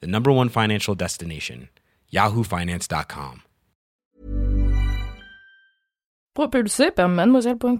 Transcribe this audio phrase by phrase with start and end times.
[0.00, 1.68] the number one financial destination,
[2.12, 3.42] yahoofinance.com.
[6.34, 7.76] Propulsé par mademoiselle.com.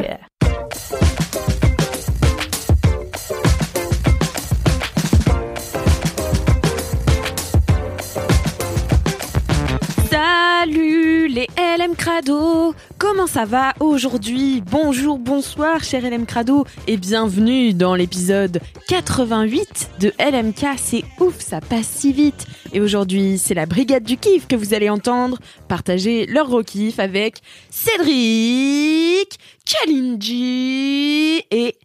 [0.00, 0.18] Ouais.
[10.10, 10.97] Salut
[11.46, 14.60] LM Crado Comment ça va aujourd'hui?
[14.68, 20.78] Bonjour, bonsoir cher LM Crado et bienvenue dans l'épisode 88 de LMK.
[20.78, 22.46] C'est ouf, ça passe si vite.
[22.72, 26.62] Et aujourd'hui, c'est la brigade du kiff que vous allez entendre partager leur gros
[26.98, 31.76] avec Cédric, Kalinji et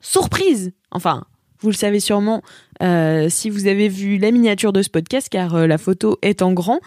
[0.00, 0.72] Surprise.
[0.90, 1.24] Enfin,
[1.60, 2.42] vous le savez sûrement
[2.82, 6.42] euh, si vous avez vu la miniature de ce podcast, car euh, la photo est
[6.42, 6.78] en grand,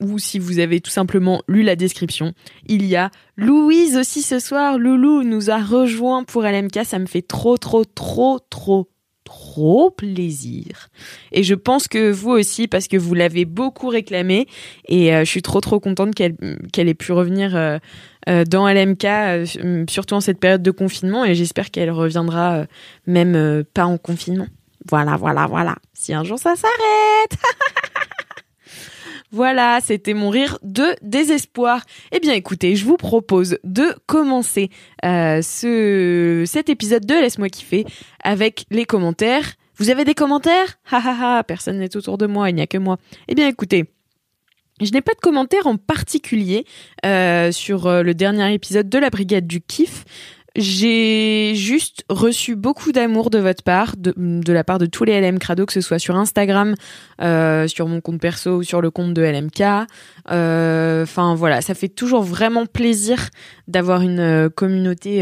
[0.00, 2.32] ou si vous avez tout simplement lu la description.
[2.66, 4.78] Il y a Louise aussi ce soir.
[4.78, 6.84] Loulou nous a rejoint pour LMK.
[6.84, 8.88] Ça me fait trop, trop, trop, trop,
[9.24, 10.88] trop plaisir.
[11.32, 14.46] Et je pense que vous aussi, parce que vous l'avez beaucoup réclamé.
[14.86, 17.78] Et euh, je suis trop, trop contente qu'elle ait pu revenir euh,
[18.28, 21.24] euh, dans LMK, surtout en cette période de confinement.
[21.24, 22.66] Et j'espère qu'elle reviendra
[23.06, 24.46] même pas en confinement.
[24.88, 25.76] Voilà, voilà, voilà.
[25.92, 27.36] Si un jour ça s'arrête.
[29.30, 31.84] Voilà, c'était mon rire de désespoir.
[32.12, 34.70] Eh bien écoutez, je vous propose de commencer
[35.04, 37.84] euh, ce, cet épisode de Laisse-moi kiffer
[38.24, 39.54] avec les commentaires.
[39.76, 40.78] Vous avez des commentaires?
[40.90, 42.96] Ha ha ha, personne n'est autour de moi, il n'y a que moi.
[43.28, 43.84] Eh bien écoutez,
[44.80, 46.64] je n'ai pas de commentaires en particulier
[47.04, 50.04] euh, sur euh, le dernier épisode de la Brigade du Kiff.
[50.60, 55.38] J'ai juste reçu beaucoup d'amour de votre part, de, la part de tous les LM
[55.38, 56.74] Crado, que ce soit sur Instagram,
[57.22, 59.86] euh, sur mon compte perso ou sur le compte de LMK.
[60.32, 63.28] Euh, Enfin voilà, ça fait toujours vraiment plaisir
[63.68, 65.20] d'avoir une euh, communauté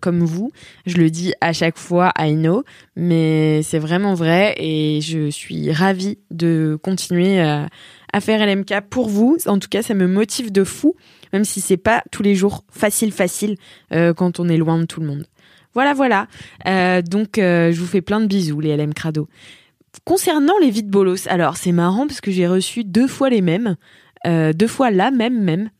[0.00, 0.52] comme vous.
[0.86, 2.62] Je le dis à chaque fois, I know,
[2.94, 9.38] mais c'est vraiment vrai et je suis ravie de continuer à faire LMK pour vous.
[9.46, 10.94] En tout cas, ça me motive de fou
[11.32, 13.56] même si c'est pas tous les jours facile facile
[13.92, 15.26] euh, quand on est loin de tout le monde.
[15.74, 16.26] Voilà, voilà.
[16.66, 19.28] Euh, donc euh, je vous fais plein de bisous les LM Crado.
[20.04, 23.76] Concernant les vides bolos, alors c'est marrant parce que j'ai reçu deux fois les mêmes,
[24.24, 25.70] deux fois la même même,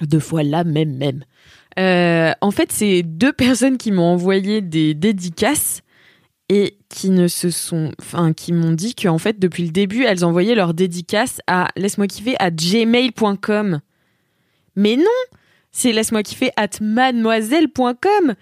[0.00, 1.24] deux fois la même même.
[2.40, 5.82] En fait, c'est deux personnes qui m'ont envoyé des dédicaces
[6.48, 10.24] et qui ne se sont, enfin, qui m'ont dit qu'en fait, depuis le début, elles
[10.24, 13.80] envoyaient leurs dédicaces à laisse-moi kiffer à gmail.com.
[14.78, 15.04] Mais non,
[15.72, 18.34] c'est laisse-moi kiffer at mademoiselle.com.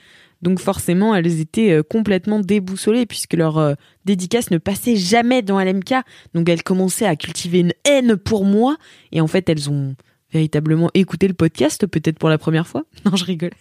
[0.42, 3.72] Donc forcément, elles étaient euh, complètement déboussolées puisque leur euh,
[4.04, 5.94] dédicace ne passait jamais dans LMK.
[6.34, 8.76] Donc elles commençaient à cultiver une haine pour moi.
[9.12, 9.96] Et en fait, elles ont
[10.30, 12.84] véritablement écouté le podcast, peut-être pour la première fois.
[13.06, 13.52] Non, je rigole.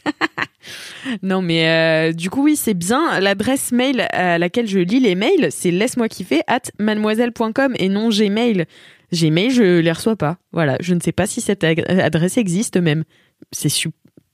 [1.24, 3.22] non, mais euh, du coup, oui, c'est bien.
[3.22, 8.10] L'adresse mail à laquelle je lis les mails, c'est laisse-moi kiffer at mademoiselle.com et non
[8.10, 8.66] Gmail.
[9.14, 10.38] Gmail, je les reçois pas.
[10.52, 13.04] Voilà, je ne sais pas si cette adresse existe même.
[13.52, 13.90] C'est su-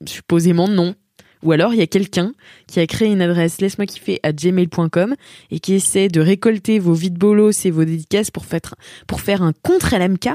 [0.06, 0.96] supposément non.
[1.44, 2.34] Ou alors il y a quelqu'un
[2.68, 5.16] qui a créé une adresse laisse-moi kiffer à gmail.com
[5.50, 8.62] et qui essaie de récolter vos vides bolos et vos dédicaces pour faire,
[9.08, 10.30] pour faire un contre LMK.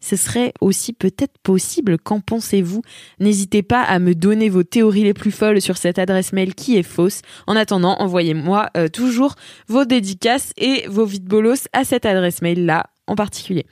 [0.00, 1.98] Ce serait aussi peut-être possible.
[1.98, 2.82] Qu'en pensez-vous?
[3.18, 6.76] N'hésitez pas à me donner vos théories les plus folles sur cette adresse mail qui
[6.76, 7.22] est fausse.
[7.48, 9.34] En attendant, envoyez-moi euh, toujours
[9.68, 13.66] vos dédicaces et vos vides bolos à cette adresse mail là en particulier.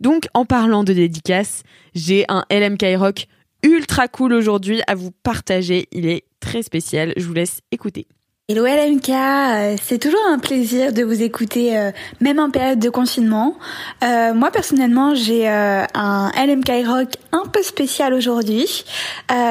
[0.00, 1.62] Donc, en parlant de dédicaces,
[1.94, 3.26] j'ai un LMK Rock
[3.62, 5.88] ultra cool aujourd'hui à vous partager.
[5.92, 7.12] Il est très spécial.
[7.16, 8.06] Je vous laisse écouter.
[8.50, 12.90] Hello LMK, euh, c'est toujours un plaisir de vous écouter, euh, même en période de
[12.90, 13.56] confinement.
[14.02, 18.84] Euh, moi personnellement, j'ai un LMK Rock un peu spécial aujourd'hui.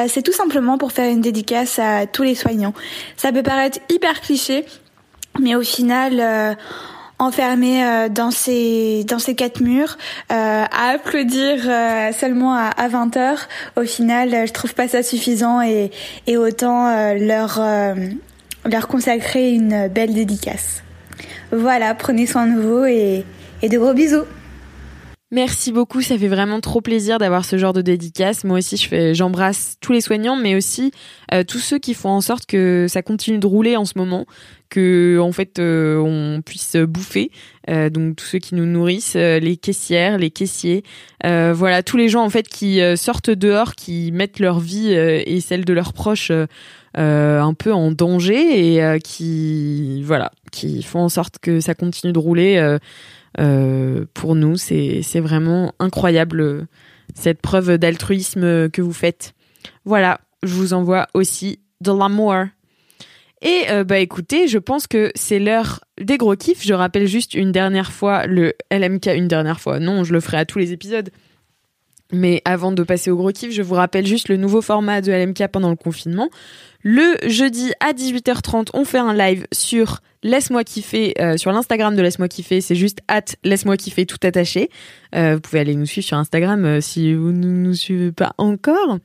[0.08, 2.74] C'est tout simplement pour faire une dédicace à tous les soignants.
[3.16, 4.66] Ça peut paraître hyper cliché,
[5.40, 6.58] mais au final,
[7.20, 9.98] enfermé euh, dans ces dans ces quatre murs,
[10.32, 15.04] euh, à applaudir euh, seulement à, à 20 heures, au final, je trouve pas ça
[15.04, 15.92] suffisant et,
[16.26, 17.94] et autant leur euh,
[18.66, 20.84] leur consacrer une belle dédicace.
[21.52, 23.26] Voilà, prenez soin de vous et,
[23.62, 24.26] et de gros bisous.
[25.32, 28.44] Merci beaucoup, ça fait vraiment trop plaisir d'avoir ce genre de dédicace.
[28.44, 30.92] Moi aussi, je j'embrasse tous les soignants, mais aussi
[31.32, 34.26] euh, tous ceux qui font en sorte que ça continue de rouler en ce moment,
[34.70, 37.30] que en fait euh, on puisse bouffer.
[37.70, 40.84] Euh, donc tous ceux qui nous nourrissent, les caissières, les caissiers,
[41.24, 45.64] voilà tous les gens en fait qui sortent dehors, qui mettent leur vie et celle
[45.64, 46.32] de leurs proches
[46.96, 52.20] un peu en danger et qui voilà, qui font en sorte que ça continue de
[52.20, 52.80] rouler.
[53.36, 56.68] Pour nous, c'est vraiment incroyable euh,
[57.16, 59.34] cette preuve d'altruisme que vous faites.
[59.86, 62.36] Voilà, je vous envoie aussi de l'amour.
[63.42, 66.66] Et euh, bah écoutez, je pense que c'est l'heure des gros kiffs.
[66.66, 69.80] Je rappelle juste une dernière fois le LMK, une dernière fois.
[69.80, 71.10] Non, je le ferai à tous les épisodes.
[72.12, 75.12] Mais avant de passer au gros kiff, je vous rappelle juste le nouveau format de
[75.12, 76.30] LMK pendant le confinement.
[76.82, 82.02] Le jeudi à 18h30, on fait un live sur Laisse-moi kiffer euh, sur l'Instagram de
[82.02, 82.62] Laisse-moi kiffer.
[82.62, 84.70] C'est juste at Laisse-moi kiffer tout attaché.
[85.14, 88.34] Euh, vous pouvez aller nous suivre sur Instagram euh, si vous ne nous suivez pas
[88.38, 88.98] encore.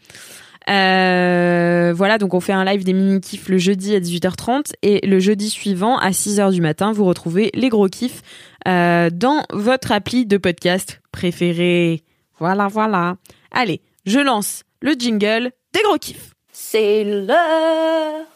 [0.67, 5.19] voilà, donc on fait un live des mini kiffs le jeudi à 18h30 et le
[5.19, 8.23] jeudi suivant à 6h du matin, vous retrouvez les gros kiffs
[8.67, 12.03] dans votre appli de podcast préféré.
[12.38, 13.17] Voilà, voilà.
[13.50, 16.33] Allez, je lance le jingle des gros kiffs.
[16.56, 18.27] C'est l'heure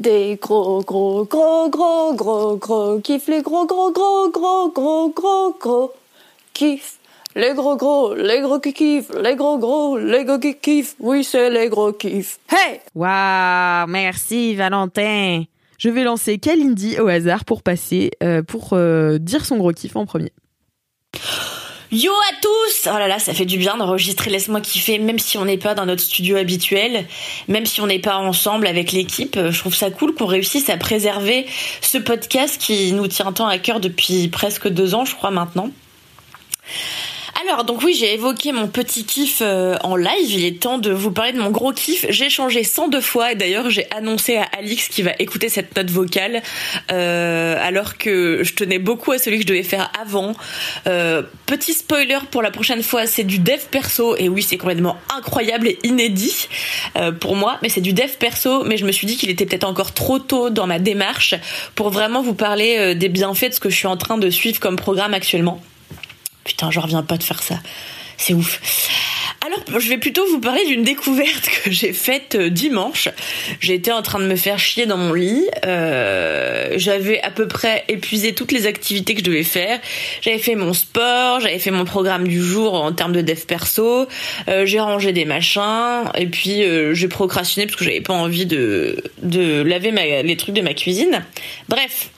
[0.00, 3.28] des gros, gros, gros, gros, gros, gros kiffs.
[3.28, 5.92] Les gros, gros, gros, gros, gros, gros, gros
[6.52, 6.98] kiffs.
[7.36, 9.12] Les gros, gros, les gros qui kiffent.
[9.22, 10.96] Les gros, gros, les gros qui kiffent.
[10.98, 12.40] Oui, c'est les gros kiffs.
[12.50, 12.80] Hey!
[12.96, 15.44] Waouh, merci Valentin.
[15.78, 19.94] Je vais lancer Kalindi au hasard pour passer, euh, pour euh, dire son gros kiff
[19.94, 20.32] en premier.
[21.92, 25.36] Yo à tous Oh là là, ça fait du bien d'enregistrer Laisse-moi kiffer, même si
[25.36, 27.04] on n'est pas dans notre studio habituel,
[27.48, 29.38] même si on n'est pas ensemble avec l'équipe.
[29.38, 31.44] Je trouve ça cool qu'on réussisse à préserver
[31.82, 35.68] ce podcast qui nous tient tant à cœur depuis presque deux ans, je crois maintenant.
[37.40, 40.30] Alors, donc oui, j'ai évoqué mon petit kiff euh, en live.
[40.30, 42.04] Il est temps de vous parler de mon gros kiff.
[42.10, 45.90] J'ai changé 102 fois et d'ailleurs, j'ai annoncé à Alix qui va écouter cette note
[45.90, 46.42] vocale
[46.90, 50.34] euh, alors que je tenais beaucoup à celui que je devais faire avant.
[50.86, 54.98] Euh, petit spoiler pour la prochaine fois, c'est du dev perso et oui, c'est complètement
[55.16, 56.48] incroyable et inédit
[57.20, 58.62] pour moi, mais c'est du dev perso.
[58.64, 61.34] Mais je me suis dit qu'il était peut-être encore trop tôt dans ma démarche
[61.74, 64.60] pour vraiment vous parler des bienfaits de ce que je suis en train de suivre
[64.60, 65.60] comme programme actuellement.
[66.44, 67.56] Putain, je reviens pas de faire ça.
[68.16, 68.60] C'est ouf.
[69.44, 73.08] Alors, je vais plutôt vous parler d'une découverte que j'ai faite euh, dimanche.
[73.58, 75.44] J'étais en train de me faire chier dans mon lit.
[75.66, 79.80] Euh, j'avais à peu près épuisé toutes les activités que je devais faire.
[80.20, 84.06] J'avais fait mon sport, j'avais fait mon programme du jour en termes de dev perso.
[84.46, 86.62] Euh, j'ai rangé des machins et puis
[86.92, 89.90] j'ai procrastiné parce que j'avais pas envie de de laver
[90.22, 91.24] les trucs de ma cuisine.
[91.68, 92.10] Bref,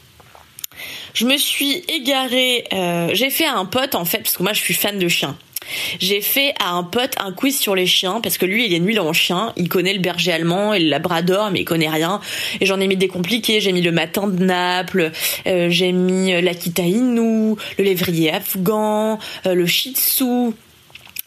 [1.14, 2.64] je me suis égarée.
[2.72, 5.08] Euh, j'ai fait à un pote en fait, parce que moi je suis fan de
[5.08, 5.36] chiens.
[5.98, 8.80] J'ai fait à un pote un quiz sur les chiens parce que lui il est
[8.80, 12.20] nul en chien, il connaît le berger allemand et le labrador mais il connaît rien
[12.60, 15.10] et j'en ai mis des compliqués, j'ai mis le matin de Naples,
[15.46, 20.52] euh, j'ai mis l'Akita Inu, le lévrier afghan, euh, le shih tzu,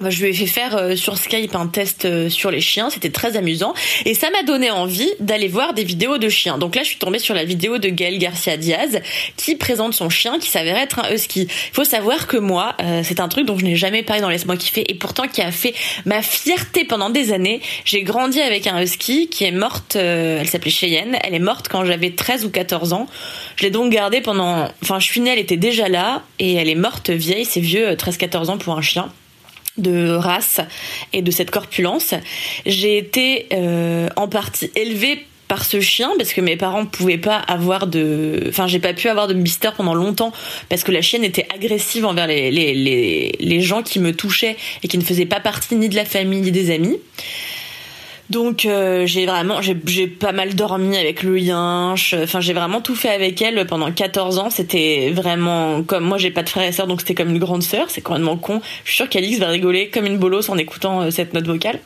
[0.06, 3.10] je lui ai fait faire euh, sur Skype un test euh, sur les chiens, c'était
[3.10, 3.74] très amusant
[4.06, 6.60] et ça m'a donné envie d'aller voir des vidéos de chiens.
[6.60, 9.02] Donc là, je suis tombée sur la vidéo de Gaël Garcia Diaz
[9.38, 11.48] qui présente son chien qui s'avère être un husky.
[11.50, 14.30] Il faut savoir que moi, euh, c'est un truc dont je n'ai jamais parlé dans
[14.30, 15.74] Laisse-moi kiffer et pourtant qui a fait
[16.06, 17.62] ma fierté pendant des années.
[17.84, 21.86] J'ai grandi avec un husky qui est morte, elle s'appelait Cheyenne, elle est morte quand
[21.86, 23.08] j'avais 13 ou 14 ans.
[23.56, 26.70] Je l'ai donc gardée pendant enfin je suis née, elle était déjà là et elle
[26.70, 29.12] est morte vieille, c'est vieux 13-14 ans pour un chien
[29.78, 30.62] de race
[31.14, 32.14] et de cette corpulence.
[32.66, 37.38] J'ai été euh, en partie élevée par ce chien parce que mes parents pouvaient pas
[37.38, 40.34] avoir de enfin j'ai pas pu avoir de mister pendant longtemps
[40.68, 44.58] parce que la chienne était agressive envers les, les, les, les gens qui me touchaient
[44.84, 46.98] et qui ne faisaient pas partie ni de la famille ni des amis
[48.30, 52.14] donc euh, j'ai vraiment j'ai pas mal dormi avec le yinche.
[52.14, 54.50] Enfin j'ai vraiment tout fait avec elle pendant 14 ans.
[54.50, 57.64] C'était vraiment comme moi j'ai pas de frère et sœur donc c'était comme une grande
[57.64, 57.90] sœur.
[57.90, 58.62] C'est complètement con.
[58.84, 61.80] Je suis sûre qu'Alix va rigoler comme une bolosse en écoutant euh, cette note vocale.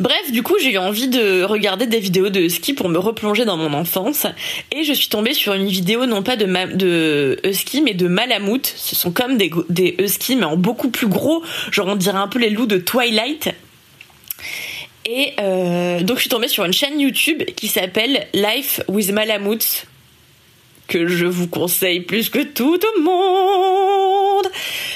[0.00, 3.44] Bref, du coup, j'ai eu envie de regarder des vidéos de ski pour me replonger
[3.44, 4.28] dans mon enfance.
[4.70, 8.72] Et je suis tombée sur une vidéo non pas de, de husky, mais de malamute.
[8.76, 11.42] Ce sont comme des, des huskies, mais en beaucoup plus gros.
[11.72, 13.50] Genre, on dirait un peu les loups de Twilight.
[15.10, 19.86] Et euh, donc je suis tombée sur une chaîne YouTube qui s'appelle Life with Malamutes
[20.86, 24.46] que je vous conseille plus que tout au monde.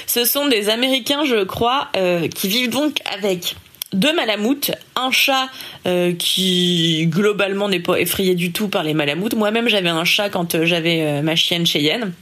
[0.07, 3.57] Ce sont des Américains, je crois, euh, qui vivent donc avec
[3.95, 5.49] deux malamoutes, un chat
[5.87, 9.35] euh, qui globalement n'est pas effrayé du tout par les malamoutes.
[9.35, 12.13] Moi-même, j'avais un chat quand j'avais ma chienne Cheyenne.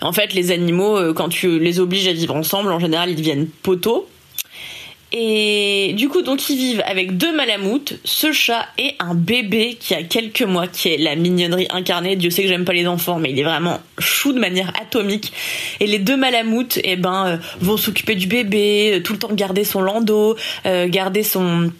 [0.00, 3.48] En fait, les animaux, quand tu les obliges à vivre ensemble, en général, ils deviennent
[3.48, 4.08] poteaux.
[5.12, 9.94] Et du coup, donc ils vivent avec deux malamoutes, ce chat et un bébé qui
[9.94, 12.16] a quelques mois, qui est la mignonnerie incarnée.
[12.16, 15.32] Dieu sait que j'aime pas les enfants, mais il est vraiment chou de manière atomique.
[15.78, 19.32] Et les deux malamoutes, eh ben, euh, vont s'occuper du bébé, euh, tout le temps
[19.32, 20.36] garder son landau,
[20.66, 21.70] euh, garder son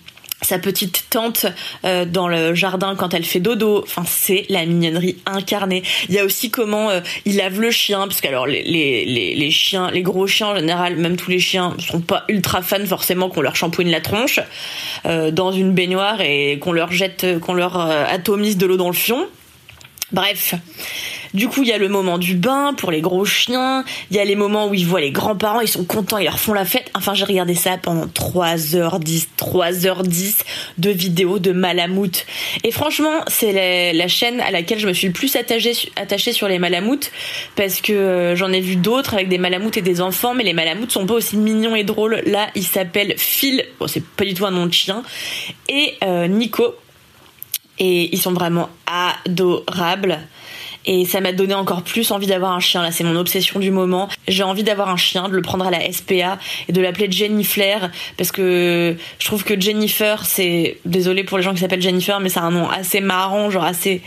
[0.43, 1.47] sa petite tante
[1.85, 3.83] euh, dans le jardin quand elle fait dodo.
[3.83, 5.83] Enfin, c'est la mignonnerie incarnée.
[6.09, 9.35] Il y a aussi comment euh, il lave le chien, parce que alors les, les,
[9.35, 12.85] les, chiens, les gros chiens en général, même tous les chiens, sont pas ultra fans
[12.87, 14.41] forcément qu'on leur shampooine la tronche
[15.07, 18.95] euh, dans une baignoire et qu'on leur jette, qu'on leur atomise de l'eau dans le
[18.95, 19.27] fion.
[20.13, 20.55] Bref.
[21.37, 23.85] Du coup, il y a le moment du bain pour les gros chiens.
[24.11, 26.39] Il y a les moments où ils voient les grands-parents, ils sont contents, ils leur
[26.39, 26.91] font la fête.
[26.95, 30.37] Enfin, j'ai regardé ça pendant 3h10, 3h10
[30.79, 32.25] de vidéos de Malamute.
[32.65, 36.59] Et franchement, c'est la, chaîne à laquelle je me suis le plus attachée, sur les
[36.59, 37.13] Malamutes
[37.55, 40.55] parce que euh, j'en ai vu d'autres avec des Malamutes et des enfants, mais les
[40.55, 42.23] Malamutes sont pas aussi mignons et drôles.
[42.25, 43.63] Là, il s'appelle Phil.
[43.79, 45.03] Bon, c'est pas du tout un nom de chien.
[45.69, 46.77] Et euh, Nico.
[47.79, 50.19] Et ils sont vraiment adorables.
[50.87, 52.83] Et ça m'a donné encore plus envie d'avoir un chien.
[52.83, 54.09] Là, c'est mon obsession du moment.
[54.29, 56.39] J'ai envie d'avoir un chien, de le prendre à la SPA
[56.69, 61.45] et de l'appeler Jenny Flair parce que je trouve que Jennifer, c'est désolé pour les
[61.45, 64.01] gens qui s'appellent Jennifer, mais c'est un nom assez marrant, genre assez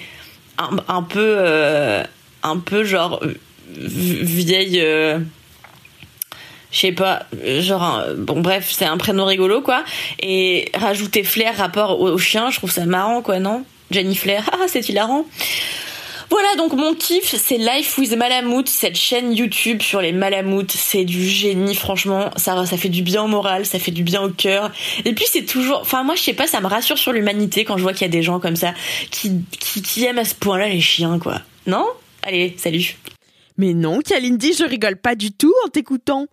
[0.58, 2.04] un, peu, euh,
[2.44, 3.36] un peu genre euh,
[3.76, 4.80] vieille.
[4.82, 5.20] Euh,
[6.72, 7.24] je sais pas,
[7.62, 9.84] genre, bon bref, c'est un prénom rigolo quoi.
[10.20, 13.66] Et rajouter Flair rapport au, au chien, je trouve ça marrant quoi, non?
[13.90, 15.26] Jenny Flair, ah c'est hilarant.
[16.30, 21.04] Voilà donc mon kiff, c'est Life with Malamute, cette chaîne YouTube sur les Malamutes, c'est
[21.04, 24.30] du génie franchement, ça ça fait du bien au moral, ça fait du bien au
[24.30, 24.72] cœur.
[25.06, 27.78] Et puis c'est toujours, enfin moi je sais pas, ça me rassure sur l'humanité quand
[27.78, 28.74] je vois qu'il y a des gens comme ça
[29.10, 31.42] qui qui, qui aiment à ce point-là les chiens quoi.
[31.66, 31.86] Non?
[32.24, 32.96] Allez, salut.
[33.58, 36.28] Mais non, Kalindi, je rigole pas du tout en t'écoutant.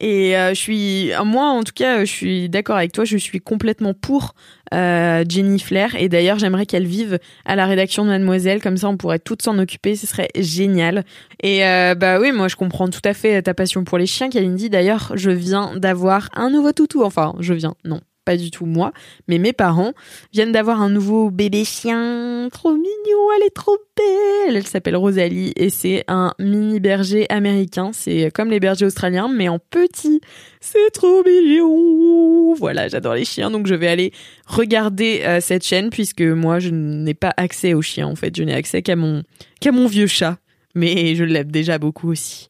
[0.00, 3.04] Et euh, je suis, moi en tout cas, je suis d'accord avec toi.
[3.04, 4.34] Je suis complètement pour
[4.72, 5.94] euh, Jenny Flair.
[5.96, 8.60] Et d'ailleurs, j'aimerais qu'elle vive à la rédaction de Mademoiselle.
[8.60, 9.96] Comme ça, on pourrait toutes s'en occuper.
[9.96, 11.04] Ce serait génial.
[11.42, 14.28] Et euh, bah oui, moi je comprends tout à fait ta passion pour les chiens,
[14.28, 14.70] Kalindi.
[14.70, 17.04] D'ailleurs, je viens d'avoir un nouveau toutou.
[17.04, 18.00] Enfin, je viens, non.
[18.24, 18.92] Pas du tout moi,
[19.28, 19.92] mais mes parents
[20.32, 24.56] viennent d'avoir un nouveau bébé chien, trop mignon, elle est trop belle.
[24.56, 27.90] Elle s'appelle Rosalie et c'est un mini berger américain.
[27.92, 30.22] C'est comme les bergers australiens, mais en petit.
[30.60, 32.54] C'est trop mignon.
[32.54, 34.12] Voilà, j'adore les chiens, donc je vais aller
[34.46, 38.34] regarder euh, cette chaîne puisque moi je n'ai pas accès aux chiens en fait.
[38.34, 39.22] Je n'ai accès qu'à mon
[39.60, 40.38] qu'à mon vieux chat,
[40.74, 42.48] mais je l'aime déjà beaucoup aussi.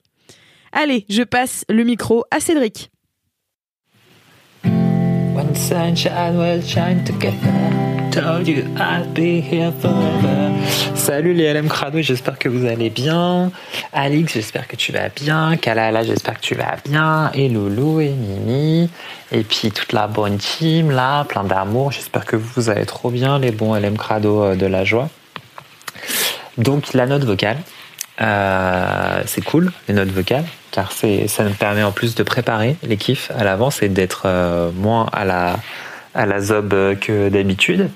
[0.71, 2.91] Allez, je passe le micro à Cédric.
[5.55, 10.53] Sunshine will shine together, told you I'll be here forever.
[10.95, 13.53] Salut les LM Crado, j'espère que vous allez bien.
[13.93, 15.57] Alix, j'espère que tu vas bien.
[15.57, 17.31] Kalala, j'espère que tu vas bien.
[17.35, 18.91] Et Loulou et Mimi.
[19.31, 21.93] Et puis toute la bonne team là, plein d'amour.
[21.93, 25.09] J'espère que vous allez trop bien, les bons LM Crado euh, de la joie.
[26.59, 27.59] Donc la note vocale,
[28.21, 32.97] euh, c'est cool, les notes vocales, car ça nous permet en plus de préparer les
[32.97, 35.57] kiffs à l'avance et d'être euh, moins à la,
[36.15, 37.91] à la zob que d'habitude.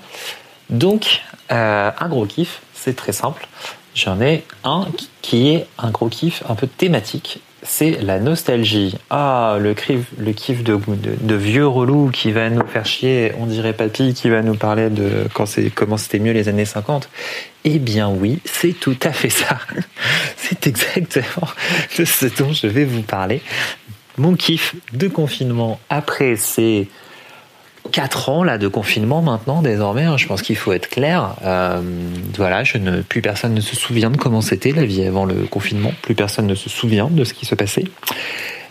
[0.70, 1.22] Donc,
[1.52, 3.46] euh, un gros kiff, c'est très simple.
[3.94, 4.87] J'en ai un
[5.22, 7.40] qui est un gros kiff un peu thématique.
[7.62, 8.96] C'est la nostalgie.
[9.10, 13.32] Ah, le kiff, le de, vieux relou qui va nous faire chier.
[13.38, 17.08] On dirait papy qui va nous parler de quand comment c'était mieux les années 50.
[17.64, 19.58] Eh bien oui, c'est tout à fait ça.
[20.36, 21.48] C'est exactement
[21.98, 23.42] de ce dont je vais vous parler.
[24.16, 26.88] Mon kiff de confinement après ces
[27.90, 31.35] 4 ans là de confinement maintenant désormais, hein, je pense qu'il faut être clair.
[31.45, 31.80] Euh,
[32.37, 32.62] voilà,
[33.09, 35.92] plus personne ne se souvient de comment c'était la vie avant le confinement.
[36.02, 37.85] Plus personne ne se souvient de ce qui se passait.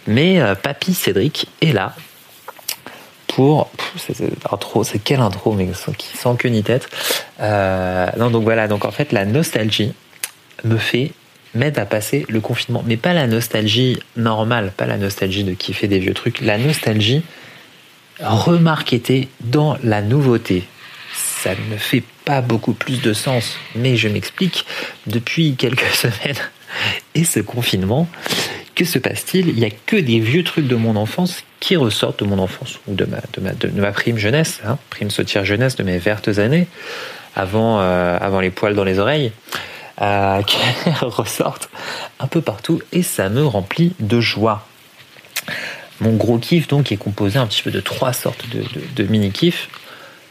[0.08, 1.96] Mais euh, Papy Cédric est là
[3.28, 4.16] pour c'est,
[4.52, 5.70] intro, c'est quelle intro mais
[6.16, 6.90] sans queue ni tête.
[7.40, 9.94] Euh, non donc voilà donc en fait la nostalgie
[10.64, 11.12] me fait
[11.54, 15.88] m'aide à passer le confinement, mais pas la nostalgie normale, pas la nostalgie de kiffer
[15.88, 17.24] des vieux trucs, la nostalgie
[18.20, 20.64] remarquée dans la nouveauté.
[21.14, 24.66] Ça ne fait pas beaucoup plus de sens, mais je m'explique.
[25.06, 26.42] Depuis quelques semaines
[27.16, 28.08] et ce confinement,
[28.76, 29.50] que se passe-t-il?
[29.50, 32.80] Il n'y a que des vieux trucs de mon enfance qui ressortent de mon enfance
[32.88, 35.84] ou de ma, de ma, de, de ma prime jeunesse, hein, prime sautière jeunesse de
[35.84, 36.68] mes vertes années,
[37.36, 39.32] avant, euh, avant les poils dans les oreilles,
[40.02, 40.58] euh, qui
[41.02, 41.70] ressortent
[42.20, 44.68] un peu partout et ça me remplit de joie.
[46.00, 49.04] Mon gros kiff donc est composé un petit peu de trois sortes de, de, de
[49.10, 49.70] mini kiffs.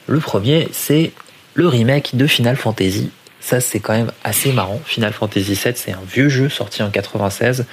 [0.06, 1.12] Le premier c'est
[1.56, 4.80] le remake de Final Fantasy Ça, c'est quand même assez marrant.
[4.84, 7.64] Final Fantasy VII, c'est un vieux jeu sorti en 96.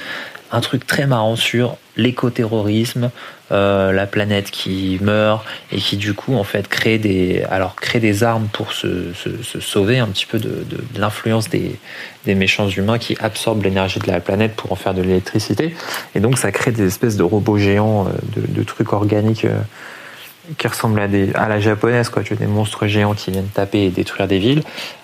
[0.53, 3.09] Un truc très marrant sur l'écoterrorisme,
[3.51, 7.99] euh, la planète qui meurt et qui du coup en fait crée des alors crée
[7.99, 9.11] des armes pour se,
[9.59, 10.63] sauver un petit peu de,
[10.95, 11.79] l'influence des,
[12.27, 15.75] méchants humains qui absorbent l'énergie de la planète pour en faire de l'électricité.
[16.13, 19.59] Et donc ça crée des espèces de robots géants euh, de, de trucs organiques euh,
[20.57, 22.23] qui ressemblent à, des, à la japonaise, quoi.
[22.23, 24.63] Tu as des monstres géants qui viennent taper et détruire des villes.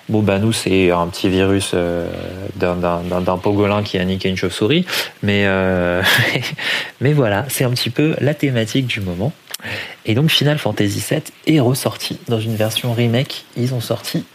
[0.10, 2.10] Bon, bah, nous, c'est un petit virus euh,
[2.55, 4.86] d'un- pangolin qui a niqué une chauve-souris.
[5.24, 6.01] Mais, euh,
[7.01, 9.31] mais voilà, c'est un petit peu la thématique du moment.
[10.05, 11.22] Et donc, Final Fantasy VII
[11.55, 13.46] est ressorti dans une version remake.
[13.55, 14.25] Ils ont sorti.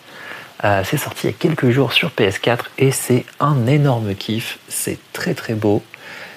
[0.65, 4.59] euh, c'est sorti il y a quelques jours sur PS4 et c'est un énorme kiff.
[4.69, 5.83] C'est très très beau.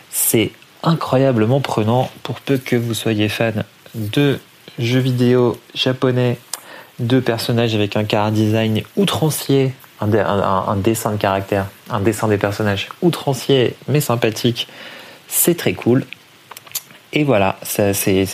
[0.10, 0.52] C'est
[0.84, 3.64] incroyablement prenant pour peu que vous soyez fan
[3.96, 4.40] de
[4.80, 6.38] jeux vidéo japonais,
[7.00, 12.90] de personnages avec un car design outrancier, un, dessin de caractère, un dessin des personnages
[13.02, 14.68] outrancier mais sympathique.
[15.28, 16.06] C'est très cool.
[17.14, 17.58] Et voilà,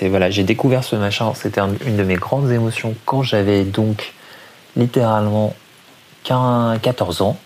[0.10, 1.34] voilà, j'ai découvert ce machin.
[1.36, 4.14] C'était un- une de mes grandes émotions quand j'avais donc
[4.76, 5.56] littéralement
[6.24, 7.38] 15 14 ans.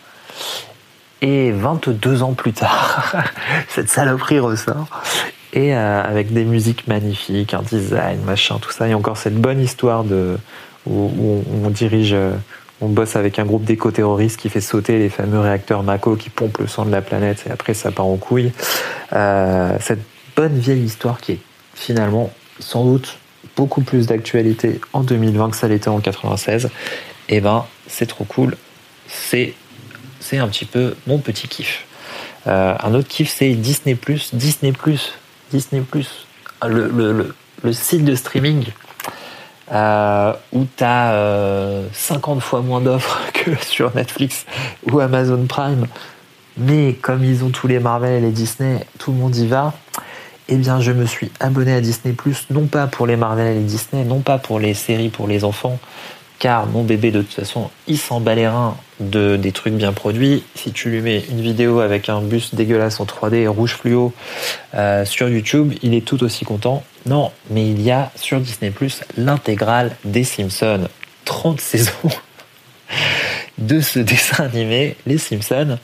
[1.22, 3.12] Et 22 ans plus tard,
[3.70, 4.86] cette saloperie ressort.
[5.58, 8.88] Et euh, avec des musiques magnifiques, un design, machin, tout ça.
[8.88, 10.38] Et encore cette bonne histoire de,
[10.86, 12.34] où, on dirige, euh,
[12.80, 16.60] on bosse avec un groupe d'éco-terroristes qui fait sauter les fameux réacteurs Mako qui pompent
[16.60, 18.52] le sang de la planète et après ça part en couille.
[19.14, 20.02] Euh, cette
[20.36, 21.40] bonne vieille histoire qui est
[21.74, 23.18] finalement sans doute
[23.56, 26.70] beaucoup plus d'actualité en 2020 que ça l'était en 96.
[27.30, 28.56] Et ben, c'est trop cool.
[29.08, 29.56] C'est
[30.20, 31.88] c'est un petit peu mon petit kiff.
[32.46, 33.98] Un autre kiff, c'est Disney+,
[34.34, 34.74] Disney+,
[35.52, 35.84] Disney+,
[36.68, 38.66] le, le, le, site de streaming
[39.72, 44.46] euh, où tu as 50 fois moins d'offres que sur Netflix
[44.92, 45.86] ou Amazon Prime.
[46.58, 49.74] Mais comme ils ont tous les Marvel et les Disney, tout le monde y va.
[50.50, 52.16] Eh bien, je me suis abonné à Disney+,
[52.50, 55.44] non pas pour les Marvel et les Disney, non pas pour les séries pour les
[55.44, 55.78] enfants,
[56.40, 58.50] car mon bébé de toute façon il s'en bat les
[59.00, 60.44] de des trucs bien produits.
[60.56, 64.14] Si tu lui mets une vidéo avec un bus dégueulasse en 3D rouge fluo
[64.74, 66.84] euh, sur YouTube, il est tout aussi content.
[67.06, 70.88] Non, mais il y a sur Disney Plus l'intégrale des Simpsons,
[71.26, 71.92] 30 saisons
[73.58, 75.78] de ce dessin animé, Les Simpsons,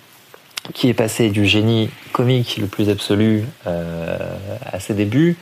[0.74, 4.18] qui est passé du génie comique le plus absolu euh,
[4.66, 5.38] à ses débuts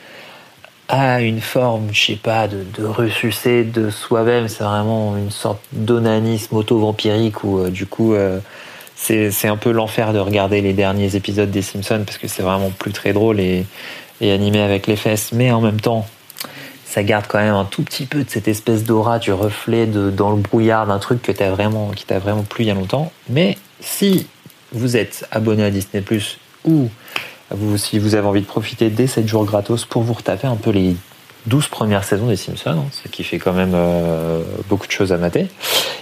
[0.92, 4.48] une forme, je sais pas, de, de ressucé de soi-même.
[4.48, 8.40] C'est vraiment une sorte d'onanisme auto-vampirique où, euh, du coup, euh,
[8.94, 12.70] c'est un peu l'enfer de regarder les derniers épisodes des Simpsons parce que c'est vraiment
[12.70, 13.66] plus très drôle et,
[14.20, 15.32] et animé avec les fesses.
[15.32, 16.06] Mais en même temps,
[16.84, 20.30] ça garde quand même un tout petit peu de cette espèce d'aura, du reflet dans
[20.30, 23.10] le brouillard d'un truc que as vraiment, qui t'a vraiment plu il y a longtemps.
[23.30, 24.26] Mais si
[24.72, 26.88] vous êtes abonné à Disney Plus ou
[27.76, 30.70] si vous avez envie de profiter des 7 jours gratos pour vous retaper un peu
[30.70, 30.96] les
[31.46, 35.12] 12 premières saisons des Simpsons, hein, ce qui fait quand même euh, beaucoup de choses
[35.12, 35.48] à mater,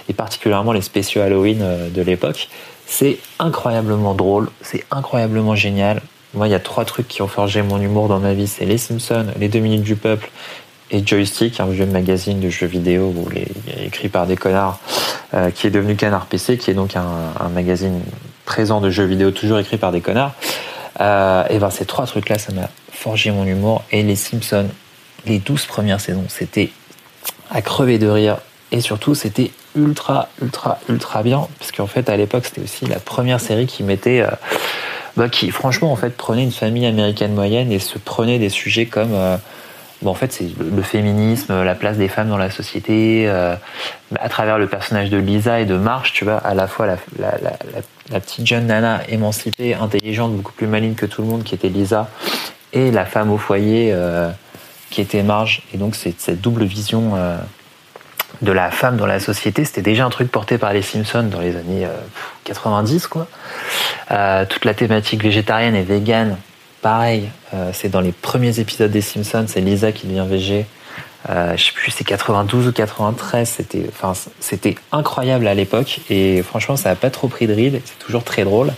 [0.07, 2.47] et particulièrement les spéciaux Halloween euh, de l'époque.
[2.85, 6.01] C'est incroyablement drôle, c'est incroyablement génial.
[6.33, 8.65] Moi, il y a trois trucs qui ont forgé mon humour dans ma vie, c'est
[8.65, 10.29] les Simpsons, les 2 minutes du peuple
[10.91, 13.27] et Joystick, un vieux magazine de jeux vidéo où
[13.81, 14.79] écrit par des connards,
[15.33, 18.01] euh, qui est devenu Canard PC, qui est donc un magazine
[18.45, 20.33] présent de jeux vidéo toujours écrit par des connards.
[21.01, 23.83] Euh, et ben ces trois trucs-là, ça m'a forgé mon humour.
[23.91, 24.69] Et les Simpsons,
[25.25, 26.69] les 12 premières saisons, c'était
[27.49, 28.37] à crever de rire.
[28.71, 31.47] Et surtout, c'était ultra, ultra, ultra bien.
[31.59, 34.21] Parce qu'en fait, à l'époque, c'était aussi la première série qui mettait.
[34.21, 34.29] Euh,
[35.17, 38.85] bah, qui, franchement, en fait, prenait une famille américaine moyenne et se prenait des sujets
[38.85, 39.13] comme.
[39.13, 39.35] Euh,
[40.03, 44.57] bon, en fait, c'est le, féminisme, la place des femmes dans la société, à travers
[44.57, 46.97] le personnage de Lisa et de Marge, tu vois, à la fois la,
[48.11, 51.69] la petite jeune nana émancipée, intelligente, beaucoup plus maligne que tout le monde, qui était
[51.69, 52.09] Lisa,
[52.73, 54.29] et la femme au foyer, euh,
[54.89, 55.63] qui était Marge.
[55.73, 57.37] Et donc, c'est cette double vision euh,
[58.41, 61.39] de la femme dans la société, c'était déjà un truc porté par les Simpsons dans
[61.39, 61.87] les années
[62.45, 63.27] 90, quoi.
[64.11, 66.37] Euh, toute la thématique végétarienne et végane,
[66.81, 67.29] pareil,
[67.73, 70.65] c'est dans les premiers épisodes des Simpsons, c'est Lisa qui devient végé.
[71.29, 73.61] Euh, je sais plus, c'est 92 ou 93,
[74.39, 78.23] c'était, incroyable à l'époque et franchement, ça n'a pas trop pris de ride, c'est toujours
[78.23, 78.73] très drôle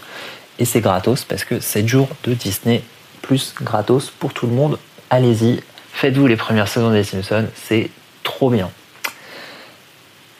[0.59, 2.83] et c'est gratos parce que 7 jours de Disney
[3.21, 4.77] plus gratos pour tout le monde.
[5.09, 5.61] Allez-y,
[5.93, 7.89] faites-vous les premières saisons des Simpsons, c'est
[8.23, 8.69] trop bien.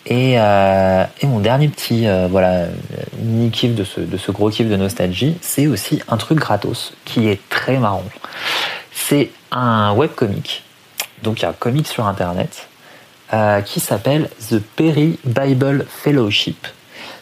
[0.05, 2.65] Et, euh, mon dernier petit euh, voilà
[3.17, 6.93] mini kiff de ce, de ce gros kiff de nostalgie, c'est aussi un truc gratos
[7.05, 8.03] qui est très marrant.
[8.91, 10.63] C'est un webcomic,
[11.23, 12.67] donc il y a un comic sur internet
[13.33, 16.67] euh, qui s'appelle The Perry Bible Fellowship,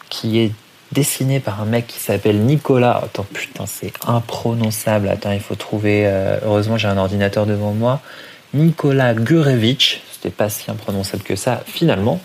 [0.09, 0.51] qui est
[0.91, 3.01] dessiné par un mec qui s'appelle Nicolas.
[3.03, 5.07] Attends, putain, c'est imprononçable.
[5.07, 6.03] Attends, il faut trouver.
[6.05, 8.01] euh, heureusement, j'ai un ordinateur devant moi.
[8.53, 12.19] Nicolas Gurevich, c'était pas si imprononçable que ça finalement,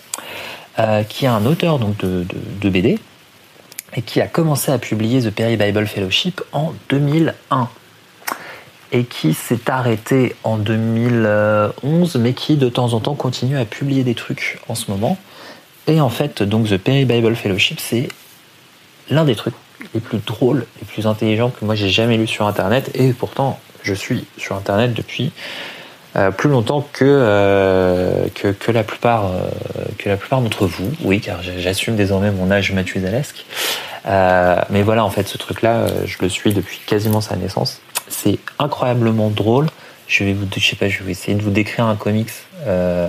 [0.81, 2.99] euh, qui est un auteur donc de, de, de BD
[3.95, 7.69] et qui a commencé à publier The Perry Bible Fellowship en 2001
[8.93, 14.05] et qui s'est arrêté en 2011 mais qui de temps en temps continue à publier
[14.05, 15.19] des trucs en ce moment.
[15.87, 18.09] Et en fait, donc The Perry Bible Fellowship, c'est
[19.11, 19.55] l'un des trucs
[19.95, 22.91] les plus drôles, les plus intelligents que moi j'ai jamais lu sur Internet.
[22.95, 25.33] Et pourtant, je suis sur Internet depuis
[26.17, 29.51] euh, plus longtemps que, euh, que, que la plupart, euh,
[29.99, 30.91] que la plupart d'entre vous.
[31.03, 32.73] Oui, car j'assume désormais mon âge.
[34.07, 37.81] Euh, mais voilà, en fait, ce truc-là, je le suis depuis quasiment sa naissance.
[38.09, 39.67] C'est incroyablement drôle.
[40.09, 42.31] Je vais vous, je sais pas, je vais essayer de vous décrire un comics
[42.67, 43.09] euh,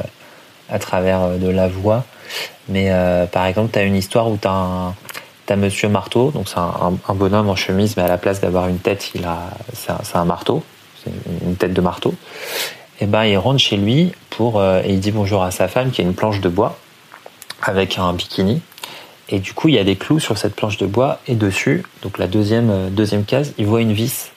[0.69, 2.05] à travers euh, de la voix.
[2.69, 4.95] Mais euh, par exemple, tu as une histoire où tu as un,
[5.45, 8.67] T'as Monsieur Marteau, donc c'est un, un- bonhomme en chemise, mais à la place d'avoir
[8.67, 10.61] une tête, il a, c'est un, un marteau,
[11.41, 12.13] une tête de marteau.
[12.99, 15.91] Et ben, il rentre chez lui pour, euh, et il dit bonjour à sa femme
[15.91, 16.77] qui a une planche de bois
[17.61, 18.59] avec un bikini.
[19.29, 21.83] Et du coup, il y a des clous sur cette planche de bois et dessus,
[22.01, 24.31] donc la deuxième, euh, deuxième case, il voit une vis.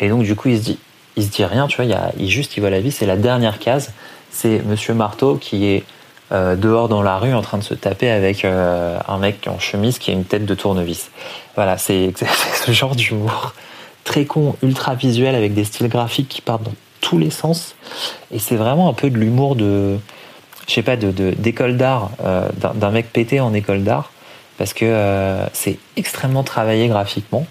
[0.00, 0.78] Et donc, du coup, il se dit,
[1.16, 3.00] il se dit rien, tu vois, il, juste, il voit la vis.
[3.02, 3.92] Et la dernière case,
[4.30, 5.84] c'est Monsieur Marteau qui est
[6.32, 9.58] euh, dehors dans la rue en train de se taper avec euh, un mec en
[9.58, 11.10] chemise qui a une tête de tournevis.
[11.54, 13.54] Voilà, c'est c'est ce genre d'humour
[14.04, 17.74] très con, ultra visuel avec des styles graphiques qui partent dans tous les sens.
[18.32, 19.98] Et c'est vraiment un peu de l'humour de,
[20.66, 24.10] je sais pas, de de- d'école d'art, euh, d'un mec pété en école d'art,
[24.58, 27.46] parce que c'est extrêmement travaillé graphiquement.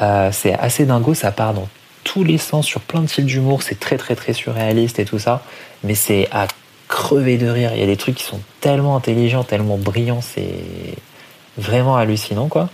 [0.00, 1.68] Euh, c'est assez dingo, ça part dans
[2.04, 3.62] tous les sens sur plein de styles d'humour.
[3.62, 5.42] C'est très très très surréaliste et tout ça,
[5.84, 6.46] mais c'est à
[6.88, 7.70] crever de rire.
[7.74, 10.54] Il y a des trucs qui sont tellement intelligents, tellement brillants, c'est
[11.56, 12.68] vraiment hallucinant quoi.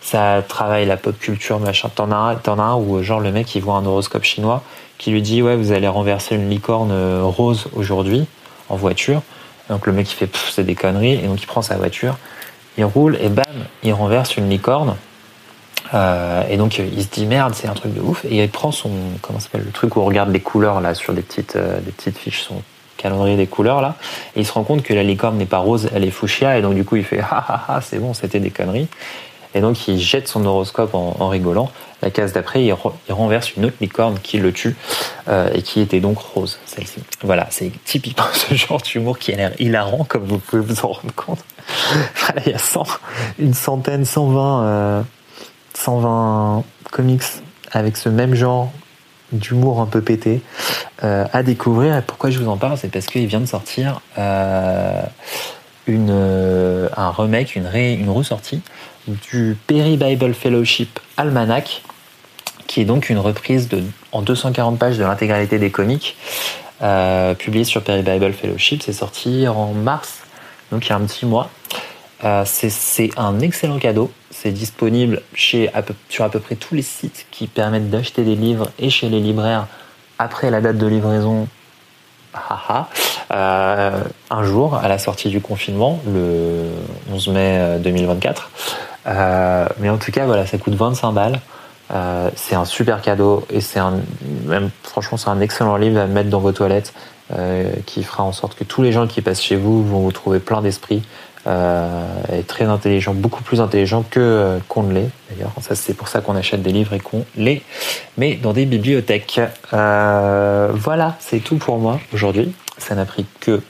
[0.00, 1.88] Ça travaille la pop culture, machin.
[1.94, 4.62] T'en as, t'en as un où genre le mec il voit un horoscope chinois
[4.98, 8.26] qui lui dit ouais vous allez renverser une licorne euh, rose aujourd'hui
[8.68, 9.22] en voiture.
[9.70, 12.18] Donc le mec il fait c'est des conneries et donc il prend sa voiture,
[12.76, 13.44] il roule et bam
[13.82, 14.96] il renverse une licorne.
[15.92, 18.24] Euh, et donc il se dit merde c'est un truc de ouf.
[18.24, 18.90] Et il prend son
[19.22, 21.92] comment s'appelle le truc où on regarde les couleurs là sur des petites euh, des
[21.92, 22.62] petites fiches son
[22.96, 23.96] calendrier des couleurs là.
[24.34, 26.58] Et il se rend compte que la licorne n'est pas rose elle est fuchsia.
[26.58, 28.88] Et donc du coup il fait ah ah ah c'est bon c'était des conneries.
[29.56, 31.70] Et donc il jette son horoscope en, rigolant.
[32.02, 34.74] La case d'après il, re- il renverse une autre licorne qui le tue
[35.28, 37.00] euh, et qui était donc rose celle-ci.
[37.22, 40.88] Voilà c'est typiquement ce genre d'humour qui a l'air hilarant comme vous pouvez vous en
[40.88, 41.44] rendre compte.
[42.46, 42.84] Il y a 100,
[43.38, 45.02] une centaine 120 euh,
[45.74, 47.22] 120 comics
[47.72, 48.72] avec ce même genre
[49.32, 50.42] d'humour un peu pété
[51.02, 51.96] euh, à découvrir.
[51.96, 55.02] Et pourquoi je vous en parle C'est parce qu'il vient de sortir euh,
[55.88, 58.62] euh, un remake, une, ressortie
[59.06, 61.82] du Perry Bible Fellowship Almanac,
[62.66, 63.68] qui est donc une reprise
[64.12, 66.16] en 240 pages de l'intégralité des comics,
[66.82, 68.82] euh, publié sur Perry Bible Fellowship.
[68.82, 70.20] C'est sorti en mars,
[70.72, 71.50] donc il y a un petit mois.
[72.24, 74.10] Euh, c'est- un excellent cadeau.
[74.30, 78.88] C'est disponible sur à peu près tous les sites qui permettent d'acheter des livres et
[78.90, 79.66] chez les libraires
[80.18, 81.48] après la date de livraison.
[82.36, 82.88] haha,
[83.32, 86.68] euh, un jour, à la sortie du confinement, le
[87.12, 88.50] 11 mai euh, 2024.
[89.06, 91.40] Euh, mais en tout cas, voilà, ça coûte 25 balles.
[91.92, 94.00] Euh, c'est un super cadeau et c'est un,
[94.46, 96.92] même franchement, c'est un excellent livre à mettre dans vos toilettes
[97.32, 100.12] euh, qui fera en sorte que tous les gens qui passent chez vous vont vous
[100.12, 101.02] trouver plein d'esprit
[101.46, 105.10] euh, et très intelligent, beaucoup plus intelligent que euh, qu'on ne l'est.
[105.30, 107.62] D'ailleurs, ça c'est pour ça qu'on achète des livres et qu'on les
[108.16, 109.40] met dans des bibliothèques.
[109.72, 112.52] Euh, voilà, c'est tout pour moi aujourd'hui.
[112.78, 113.62] Ça n'a pris que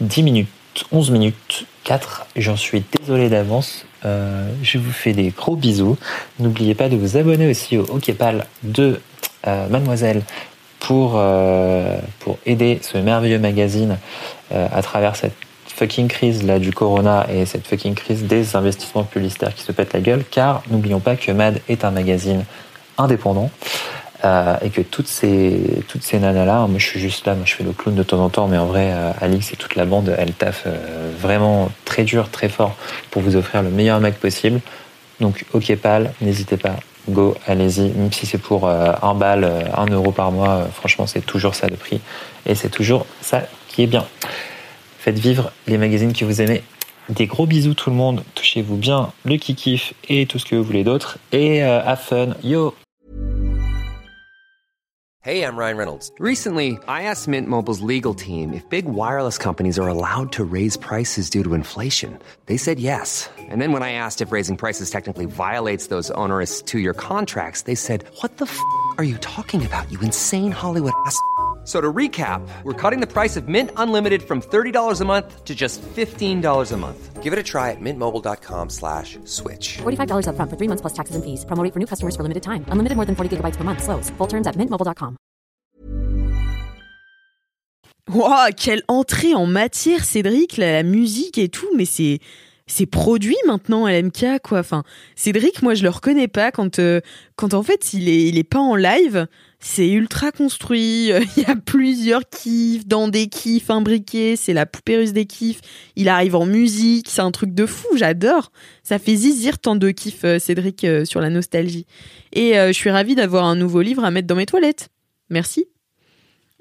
[0.00, 0.48] 10 minutes,
[0.92, 2.26] 11 minutes 4.
[2.36, 3.86] J'en suis désolé d'avance.
[4.04, 5.96] Euh, je vous fais des gros bisous.
[6.38, 9.00] N'oubliez pas de vous abonner aussi au Hoképal de
[9.46, 10.22] euh, Mademoiselle
[10.80, 13.98] pour, euh, pour aider ce merveilleux magazine
[14.52, 15.34] euh, à travers cette
[15.78, 19.92] fucking crise là du corona et cette fucking crise des investissements publicitaires qui se pètent
[19.92, 22.44] la gueule car n'oublions pas que Mad est un magazine
[22.96, 23.48] indépendant
[24.24, 27.44] euh, et que toutes ces toutes ces nanas là moi je suis juste là moi
[27.46, 29.76] je fais le clown de temps en temps mais en vrai euh, Alix et toute
[29.76, 32.74] la bande elle taffe euh, vraiment très dur très fort
[33.12, 34.60] pour vous offrir le meilleur Mac possible.
[35.20, 36.74] Donc ok pal n'hésitez pas
[37.08, 41.54] go allez-y même si c'est pour un bal un euro par mois franchement c'est toujours
[41.54, 42.00] ça le prix
[42.46, 44.04] et c'est toujours ça qui est bien
[44.98, 46.62] Faites vivre les magazines que vous aimez.
[47.08, 48.24] Des gros bisous tout le monde.
[48.34, 51.18] Touchez-vous bien le kikif et tout ce que vous voulez d'autre.
[51.32, 52.34] Et euh, have fun.
[52.42, 52.74] Yo
[55.22, 56.10] Hey, I'm Ryan Reynolds.
[56.18, 60.76] Recently, I asked Mint Mobile's legal team if big wireless companies are allowed to raise
[60.76, 62.18] prices due to inflation.
[62.46, 63.28] They said yes.
[63.38, 67.62] And then when I asked if raising prices technically violates those onerous two year contracts,
[67.62, 68.58] they said, What the f
[68.96, 71.20] are you talking about, you insane Hollywood ass?
[71.68, 75.54] So to recap, we're cutting the price of Mint Unlimited from $30 a month to
[75.54, 77.22] just $15 a month.
[77.22, 79.76] Give it a try at mintmobile.com slash switch.
[79.84, 81.44] $45 upfront for three months plus taxes and fees.
[81.44, 82.64] Promo rate for new customers for limited time.
[82.72, 83.84] Unlimited more than 40 gigabytes per month.
[83.84, 84.08] Slows.
[84.16, 85.18] Full terms at mintmobile.com.
[88.08, 92.20] Wow, quelle entrée en matière, Cédric, la, la musique et tout, mais c'est
[92.66, 94.60] c'est produit maintenant à LMK quoi.
[94.60, 94.84] Enfin,
[95.16, 97.00] Cédric, moi je le reconnais pas quand euh,
[97.36, 99.26] quand en fait il est il est pas en live.
[99.60, 101.10] C'est ultra construit.
[101.36, 104.36] Il y a plusieurs kiffs dans des kiffs imbriqués.
[104.36, 105.60] C'est la poupée russe des kiffs.
[105.96, 107.08] Il arrive en musique.
[107.08, 107.88] C'est un truc de fou.
[107.96, 108.52] J'adore.
[108.82, 111.86] Ça fait zizir tant de kiffs, euh, Cédric, euh, sur la nostalgie.
[112.32, 114.90] Et euh, je suis ravie d'avoir un nouveau livre à mettre dans mes toilettes.
[115.28, 115.66] Merci.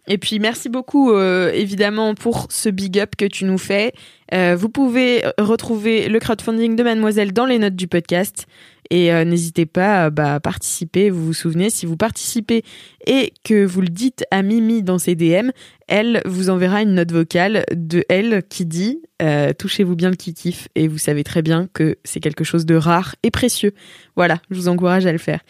[0.07, 3.91] Et puis merci beaucoup euh, évidemment pour ce big up que tu nous fais.
[4.33, 8.45] Euh, vous pouvez retrouver le crowdfunding de Mademoiselle dans les notes du podcast
[8.89, 11.09] et euh, n'hésitez pas euh, bah, à participer.
[11.09, 12.63] Vous vous souvenez, si vous participez
[13.05, 15.49] et que vous le dites à Mimi dans ses DM,
[15.87, 20.67] elle vous enverra une note vocale de elle qui dit euh, touchez-vous bien le kikif
[20.75, 23.73] et vous savez très bien que c'est quelque chose de rare et précieux.
[24.15, 25.41] Voilà, je vous encourage à le faire.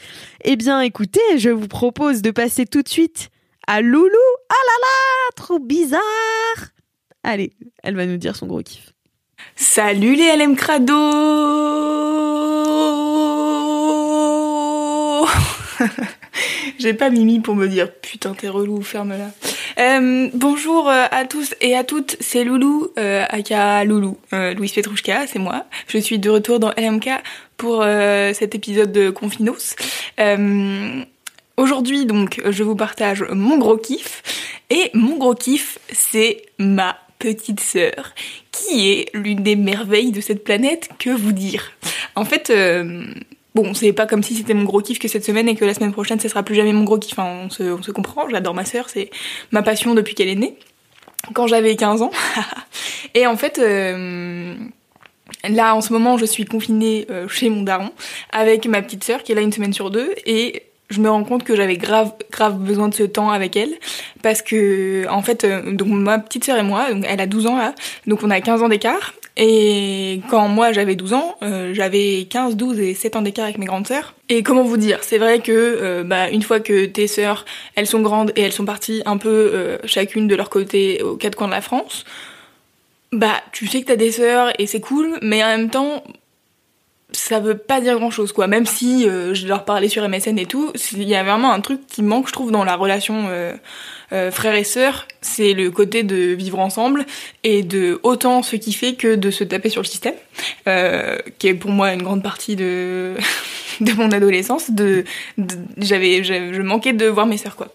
[0.43, 3.29] Eh bien écoutez, je vous propose de passer tout de suite
[3.67, 4.09] à Loulou.
[4.49, 6.01] Ah là là, trop bizarre.
[7.23, 7.51] Allez,
[7.83, 8.93] elle va nous dire son gros kiff.
[9.55, 10.93] Salut les LM Crado
[16.79, 19.31] J'ai pas Mimi pour me dire putain t'es relou, ferme-la.
[19.79, 24.73] Euh, bonjour euh, à tous et à toutes, c'est Loulou, euh, aka Loulou, euh, Louise
[24.73, 25.65] Petrouchka, c'est moi.
[25.87, 27.09] Je suis de retour dans LMK
[27.57, 29.75] pour cet épisode de Confinos.
[31.57, 34.21] Aujourd'hui donc je vous partage mon gros kiff
[34.69, 38.13] et mon gros kiff c'est ma petite sœur
[38.51, 41.71] qui est l'une des merveilles de cette planète, que vous dire
[42.15, 42.51] En fait,
[43.57, 45.73] bon, c'est pas comme si c'était mon gros kiff que cette semaine et que la
[45.73, 47.17] semaine prochaine, ce sera plus jamais mon gros kiff.
[47.17, 49.09] Enfin, on se, comprend, j'adore ma sœur, c'est
[49.51, 50.55] ma passion depuis qu'elle est née,
[51.33, 52.11] quand j'avais 15 ans.
[53.15, 53.59] et en fait...
[53.59, 54.55] euh,
[55.47, 57.91] Là, en ce moment, je suis confinée euh, chez mon daron
[58.31, 60.13] avec ma petite sœur qui est là une semaine sur deux.
[60.25, 63.73] Et je me rends compte que j'avais grave grave besoin de ce temps avec elle.
[64.23, 67.47] Parce que en fait euh, donc ma petite sœur et moi donc elle a 12
[67.47, 67.75] ans là.
[68.07, 72.55] Donc on a 15 ans d'écart et quand moi j'avais 12 ans euh, j'avais 15
[72.55, 74.15] 12 et 7 ans d'écart avec mes grandes sœurs.
[74.29, 77.45] Et comment vous dire c'est vrai que euh, bah une fois que tes sœurs
[77.75, 81.15] elles sont grandes et elles sont parties un peu euh, chacune de leur côté aux
[81.15, 82.03] quatre coins de la France
[83.11, 86.03] bah tu sais que t'as des sœurs et c'est cool mais en même temps
[87.11, 88.47] ça veut pas dire grand chose quoi.
[88.47, 91.61] Même si euh, je leur parlais sur MSN et tout il y a vraiment un
[91.61, 93.53] truc qui manque je trouve dans la relation euh,
[94.11, 97.05] euh, frère et sœur c'est le côté de vivre ensemble
[97.45, 100.15] et de autant se kiffer que de se taper sur le système
[100.67, 103.13] euh, qui est pour moi une grande partie de
[103.79, 105.05] de mon adolescence de,
[105.37, 107.67] de- j'avais je manquais de voir mes sœurs quoi.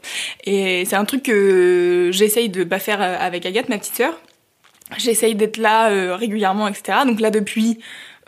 [0.45, 4.12] Et c'est un truc que j'essaye de pas faire euh, avec Agathe ma petite sœur.
[4.99, 7.79] J'essaye d'être là régulièrement etc donc là depuis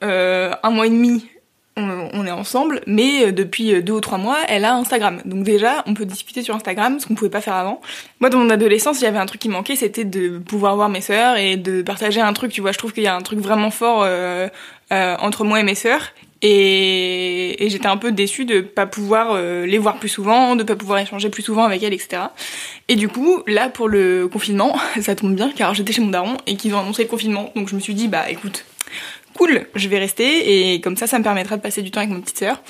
[0.02, 1.28] un mois et demi,
[1.76, 5.20] on, est ensemble, mais euh, depuis euh, deux ou trois mois, elle a Instagram.
[5.24, 7.80] Donc déjà, on peut discuter sur Instagram, ce qu'on pouvait pas faire avant.
[8.20, 11.36] Moi, dans mon adolescence, j'avais un truc qui manquait, c'était de pouvoir voir mes sœurs
[11.36, 12.52] et de partager un truc.
[12.52, 14.48] Tu vois, je trouve qu'il y a un truc vraiment fort euh,
[14.92, 16.12] euh, entre moi et mes sœurs.
[16.42, 20.76] Et, j'étais un peu déçue de pas pouvoir euh, les voir plus souvent, de pas
[20.76, 22.24] pouvoir échanger plus souvent avec elles, etc.
[22.88, 26.36] Et du coup, là, pour le confinement, ça tombe bien, car j'étais chez mon daron
[26.46, 27.50] et qu'ils ont annoncé le confinement.
[27.56, 28.64] Donc je me suis dit, bah écoute,
[29.36, 32.12] cool, je vais rester et comme ça, ça me permettra de passer du temps avec
[32.12, 32.62] ma petite sœur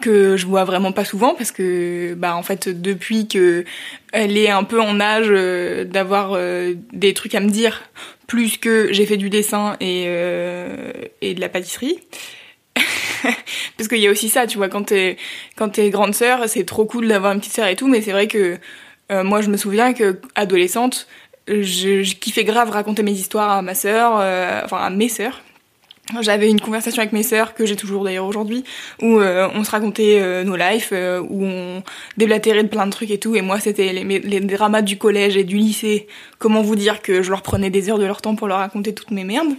[0.00, 3.64] que je vois vraiment pas souvent parce que bah en fait depuis que
[4.12, 7.82] elle est un peu en âge euh, d'avoir euh, des trucs à me dire
[8.26, 12.00] plus que j'ai fait du dessin et euh, et de la pâtisserie.
[13.76, 15.16] parce qu'il y a aussi ça, tu vois, quand t'es
[15.56, 18.12] quand t'es grande sœur, c'est trop cool d'avoir une petite sœur et tout, mais c'est
[18.12, 18.58] vrai que
[19.12, 21.06] euh, moi je me souviens que adolescente,
[21.48, 25.42] je, je kiffais grave raconter mes histoires à ma sœur, euh, enfin à mes sœurs.
[26.20, 28.62] J'avais une conversation avec mes sœurs, que j'ai toujours d'ailleurs aujourd'hui,
[29.02, 31.82] où euh, on se racontait euh, nos lives, euh, où on
[32.16, 35.36] déblatérait de plein de trucs et tout, et moi c'était les, les dramas du collège
[35.36, 36.06] et du lycée,
[36.38, 38.94] comment vous dire que je leur prenais des heures de leur temps pour leur raconter
[38.94, 39.54] toutes mes merdes?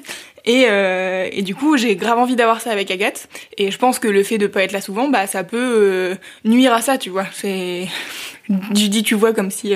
[0.45, 3.27] Et, euh, et du coup, j'ai grave envie d'avoir ça avec Agathe.
[3.57, 6.15] Et je pense que le fait de pas être là souvent, bah ça peut euh,
[6.45, 7.25] nuire à ça, tu vois.
[7.33, 7.89] C'est,
[8.49, 9.73] je dis tu vois comme si,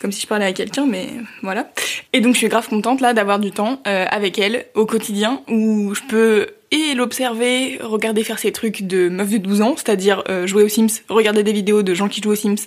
[0.00, 1.08] comme si je parlais à quelqu'un, mais
[1.42, 1.70] voilà.
[2.12, 5.42] Et donc je suis grave contente là d'avoir du temps euh, avec elle au quotidien
[5.48, 10.22] où je peux et l'observer, regarder faire ses trucs de meuf de 12 ans, c'est-à-dire
[10.28, 12.66] euh, jouer aux Sims, regarder des vidéos de gens qui jouent aux Sims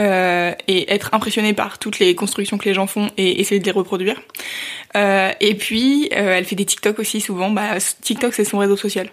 [0.00, 3.64] euh, et être impressionné par toutes les constructions que les gens font et essayer de
[3.66, 4.20] les reproduire.
[4.96, 7.50] Euh, et puis, euh, elle fait des TikTok aussi souvent.
[7.50, 9.08] Bah, TikTok, c'est son réseau social.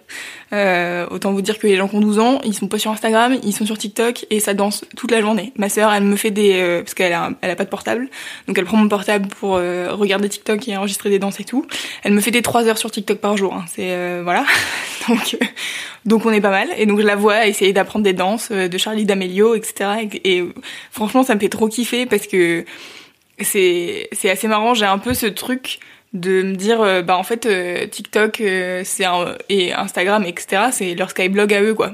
[0.52, 2.90] Euh, autant vous dire que les gens qui ont 12 ans, ils sont pas sur
[2.90, 5.52] Instagram, ils sont sur TikTok et ça danse toute la journée.
[5.56, 6.60] Ma sœur, elle me fait des...
[6.60, 8.08] euh, parce qu'elle a, elle a pas de portable,
[8.46, 11.66] donc elle prend mon portable pour regarder TikTok et enregistrer des danses et tout.
[12.02, 13.54] Elle me fait des 3 heures sur TikTok par jour.
[13.54, 13.64] Hein.
[13.68, 14.20] C'est...
[14.30, 14.46] voilà.
[15.08, 15.34] donc...
[15.34, 15.46] euh,
[16.06, 16.68] donc on est pas mal.
[16.76, 20.08] Et donc je la vois essayer d'apprendre des danses euh, de Charlie D'Amelio, etc.
[20.24, 20.44] Et,
[20.90, 22.64] franchement, ça me fait trop kiffer parce que
[23.40, 24.74] c'est c'est assez marrant.
[24.74, 25.78] J'ai un peu ce truc
[26.12, 27.48] de me dire euh, bah en fait
[27.90, 28.42] TikTok
[28.84, 29.04] c'est
[29.48, 31.92] et Instagram etc c'est leur Skyblog à eux quoi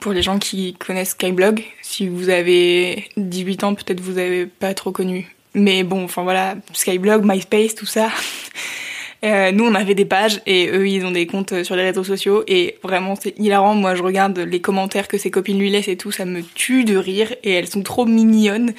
[0.00, 4.74] pour les gens qui connaissent Skyblog si vous avez 18 ans peut-être vous avez pas
[4.74, 8.08] trop connu mais bon enfin voilà Skyblog MySpace tout ça
[9.24, 12.04] Euh, nous, on avait des pages et eux, ils ont des comptes sur les réseaux
[12.04, 13.74] sociaux et vraiment, c'est hilarant.
[13.74, 16.84] Moi, je regarde les commentaires que ses copines lui laissent et tout, ça me tue
[16.84, 18.72] de rire et elles sont trop mignonnes.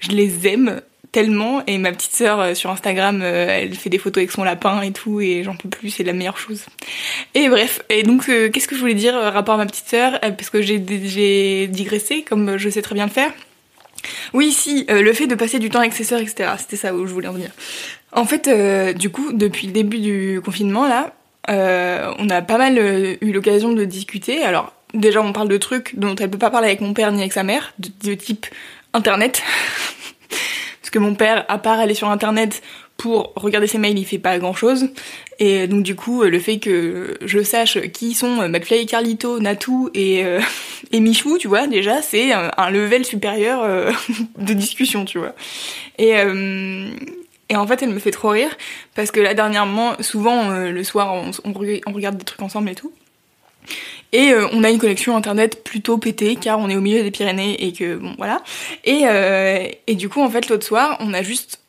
[0.00, 0.80] Je les aime
[1.12, 4.44] tellement et ma petite sœur euh, sur Instagram, euh, elle fait des photos avec son
[4.44, 6.66] lapin et tout et j'en peux plus, c'est la meilleure chose.
[7.34, 9.88] Et bref, et donc, euh, qu'est-ce que je voulais dire euh, rapport à ma petite
[9.88, 10.14] sœur?
[10.24, 10.78] Euh, Parce que j'ai
[11.66, 13.32] digressé, comme je sais très bien le faire.
[14.32, 16.50] Oui, si, euh, le fait de passer du temps avec ses sœurs, etc.
[16.58, 17.50] C'était ça où je voulais en venir.
[18.12, 21.12] En fait, euh, du coup, depuis le début du confinement, là,
[21.50, 24.42] euh, on a pas mal euh, eu l'occasion de discuter.
[24.42, 27.20] Alors, déjà, on parle de trucs dont elle peut pas parler avec mon père ni
[27.20, 28.46] avec sa mère, de, type
[28.94, 29.42] Internet.
[30.80, 32.62] Parce que mon père, à part aller sur Internet
[32.96, 34.88] pour regarder ses mails, il fait pas grand chose.
[35.38, 40.24] Et donc, du coup, le fait que je sache qui sont McFly, Carlito, Natou et,
[40.92, 43.92] et Michou, tu vois, déjà, c'est un, level supérieur
[44.38, 45.34] de discussion, tu vois.
[45.98, 46.14] Et,
[47.48, 48.50] et en fait, elle me fait trop rire
[48.94, 52.42] parce que là, dernièrement, souvent, euh, le soir, on, on re- on regarde des trucs
[52.42, 52.92] ensemble et tout.
[54.12, 57.10] Et euh, on a une connexion internet plutôt pétée car on est au milieu des
[57.10, 58.42] Pyrénées et que bon voilà.
[58.84, 61.60] Et, euh, et du coup en fait l'autre soir on a juste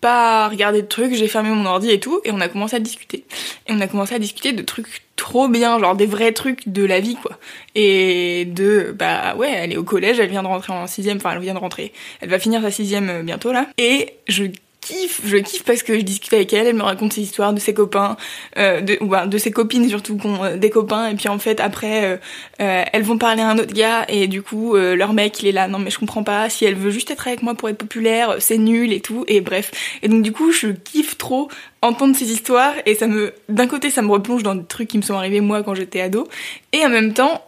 [0.00, 2.78] pas regardé de trucs, j'ai fermé mon ordi et tout et on a commencé à
[2.78, 3.24] discuter.
[3.66, 6.84] Et on a commencé à discuter de trucs trop bien, genre des vrais trucs de
[6.84, 7.36] la vie quoi.
[7.74, 11.32] Et de bah ouais elle est au collège, elle vient de rentrer en sixième, enfin
[11.32, 13.66] elle vient de rentrer, elle va finir sa sixième bientôt là.
[13.78, 14.44] Et je
[14.88, 17.60] kiffe, je kiffe parce que je discute avec elle, elle me raconte ses histoires de
[17.60, 18.16] ses copains,
[18.56, 21.60] euh, de, ou ben, de ses copines surtout euh, des copains, et puis en fait
[21.60, 22.16] après euh,
[22.60, 25.48] euh, elles vont parler à un autre gars et du coup euh, leur mec il
[25.48, 27.68] est là, non mais je comprends pas, si elle veut juste être avec moi pour
[27.68, 29.70] être populaire, c'est nul et tout, et bref.
[30.02, 31.48] Et donc du coup je kiffe trop
[31.82, 34.96] entendre ces histoires et ça me, d'un côté ça me replonge dans des trucs qui
[34.96, 36.26] me sont arrivés moi quand j'étais ado,
[36.72, 37.44] et en même temps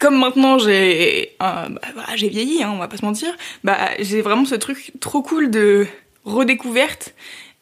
[0.00, 3.30] comme maintenant j'ai un- bah, voilà, j'ai vieilli, hein, on va pas se mentir,
[3.64, 5.86] bah j'ai vraiment ce truc trop cool de
[6.28, 7.14] redécouverte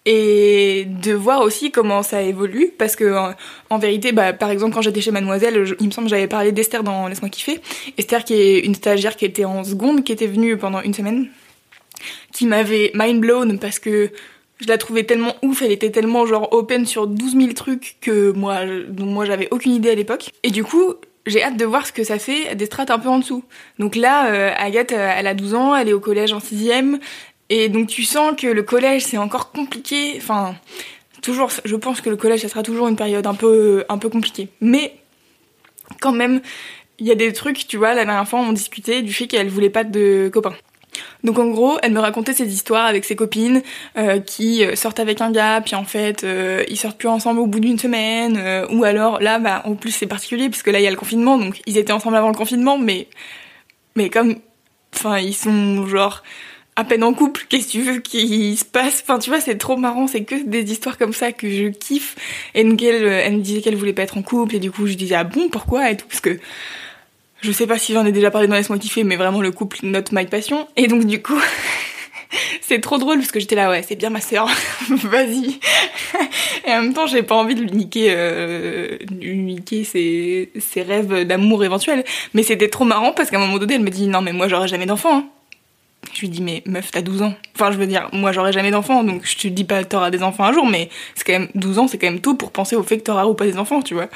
[0.05, 3.35] et de voir aussi comment ça évolue parce que
[3.71, 6.53] en, vérité bah par exemple quand j'étais chez Mademoiselle il me semble que j'avais parlé
[6.53, 7.61] d'Esther dans Laisse-moi kiffer
[7.99, 11.29] Esther qui est une stagiaire qui était en seconde qui était venue pendant une semaine
[12.33, 14.13] qui m'avait mind blown parce que
[14.59, 18.33] je la trouvais tellement ouf, elle était tellement genre open sur 12 000 trucs que
[18.33, 20.31] moi, dont moi j'avais aucune idée à l'époque.
[20.43, 20.95] Et du coup,
[21.27, 23.45] j'ai hâte de voir ce que ça fait des strates un peu en dessous.
[23.79, 26.99] Donc là, euh, Agathe, euh, elle a 12 ans, elle est au collège en sixième,
[27.49, 30.15] et donc tu sens que le collège c'est encore compliqué.
[30.17, 30.55] Enfin,
[31.23, 34.09] toujours, je pense que le collège ça sera toujours une période un peu, un peu
[34.09, 34.49] compliquée.
[34.61, 34.97] Mais
[36.01, 36.41] quand même,
[36.99, 39.49] il y a des trucs, tu vois, la dernière fois on discutait du fait qu'elle
[39.49, 40.57] voulait pas de copains.
[41.25, 43.63] Donc en gros, elle me racontait ses histoires avec ses copines
[43.99, 47.41] euh, qui euh, sortent avec un gars, puis en fait euh, ils sortent plus ensemble
[47.41, 50.79] au bout d'une semaine, euh, ou alors là, bah en plus c'est particulier puisque là
[50.79, 53.09] il y a le confinement, donc ils étaient ensemble avant le confinement, mais
[53.95, 54.37] mais comme,
[54.95, 56.23] enfin ils sont genre
[56.77, 59.03] à peine en couple, qu'est-ce que tu veux qu'il se passe?
[59.03, 62.17] Enfin tu vois c'est trop marrant, c'est que des histoires comme ça que je kiffe.
[62.55, 64.87] Et elle, euh, elle me disait qu'elle voulait pas être en couple et du coup
[64.87, 66.39] je disais ah bon pourquoi et tout parce que
[67.43, 69.79] je sais pas si j'en ai déjà parlé dans Laisse-moi kiffer, mais vraiment le couple
[69.83, 70.67] not my passion.
[70.77, 71.41] Et donc du coup,
[72.61, 74.49] c'est trop drôle parce que j'étais là, ouais, c'est bien ma sœur,
[74.91, 75.61] vas-y.
[76.67, 78.99] Et en même temps, j'ai pas envie de lui niquer, euh,
[79.85, 82.05] ses, ses rêves d'amour éventuels.
[82.35, 84.49] Mais c'était trop marrant parce qu'à un moment donné, elle me dit, non mais moi
[84.49, 85.19] j'aurai jamais d'enfant.
[85.19, 85.29] hein.
[86.17, 87.35] Je lui dis, mais meuf, t'as 12 ans.
[87.55, 90.23] Enfin, je veux dire, moi j'aurai jamais d'enfant, donc je te dis pas t'auras des
[90.23, 92.75] enfants un jour, mais c'est quand même 12 ans, c'est quand même tôt pour penser
[92.75, 94.09] au fait que t'auras ou pas des enfants, tu vois.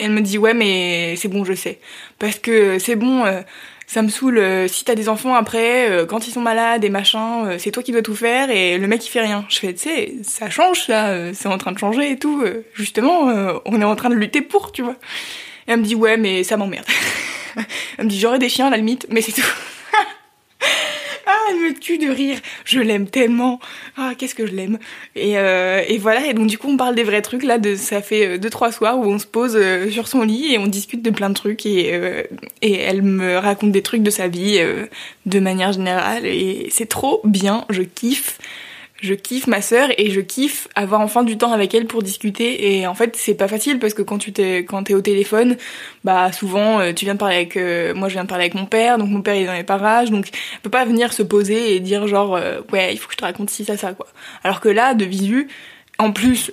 [0.00, 1.78] Elle me dit ouais mais c'est bon je sais.
[2.18, 3.42] Parce que c'est bon euh,
[3.86, 6.88] ça me saoule euh, si t'as des enfants après euh, quand ils sont malades et
[6.88, 9.44] machin c'est toi qui dois tout faire et le mec il fait rien.
[9.48, 12.42] Je fais tu sais ça change ça c'est en train de changer et tout
[12.74, 14.96] justement on est en train de lutter pour tu vois.
[15.68, 16.86] Et elle me dit ouais mais ça m'emmerde.
[17.98, 19.42] Elle me dit j'aurais des chiens à la limite mais c'est tout
[21.30, 22.38] ah elle me tue de rire.
[22.64, 23.60] Je l'aime tellement.
[23.96, 24.78] Ah, qu'est-ce que je l'aime.
[25.14, 26.26] Et, euh, et voilà.
[26.26, 27.58] Et donc du coup, on parle des vrais trucs là.
[27.58, 30.54] De, ça fait euh, deux trois soirs où on se pose euh, sur son lit
[30.54, 31.64] et on discute de plein de trucs.
[31.66, 31.88] Et,
[32.62, 34.60] et elle me raconte des trucs de sa vie
[35.26, 36.26] de manière générale.
[36.26, 37.64] Et c'est trop bien.
[37.70, 38.38] Je kiffe
[39.00, 42.76] je kiffe ma sœur et je kiffe avoir enfin du temps avec elle pour discuter.
[42.76, 45.56] Et en fait c'est pas facile parce que quand tu t'es quand t'es au téléphone
[46.04, 48.54] bah souvent euh, tu viens de parler avec euh, moi je viens de parler avec
[48.54, 51.22] mon père donc mon père est dans les parages donc elle peut pas venir se
[51.22, 53.92] poser et dire genre euh, ouais il faut que je te raconte ci ça ça
[53.94, 54.06] quoi.
[54.44, 55.48] Alors que là de visu
[55.98, 56.52] en plus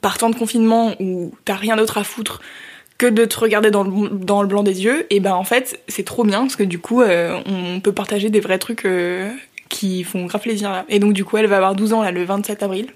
[0.00, 2.40] par temps de confinement où t'as rien d'autre à foutre
[2.96, 6.24] que de te regarder dans le, blanc des yeux et ben en fait c'est trop
[6.24, 8.86] bien parce que du coup on peut partager des vrais trucs
[9.72, 10.84] qui font grave plaisir là.
[10.88, 12.86] Et donc du coup elle va avoir 12 ans le 27 avril.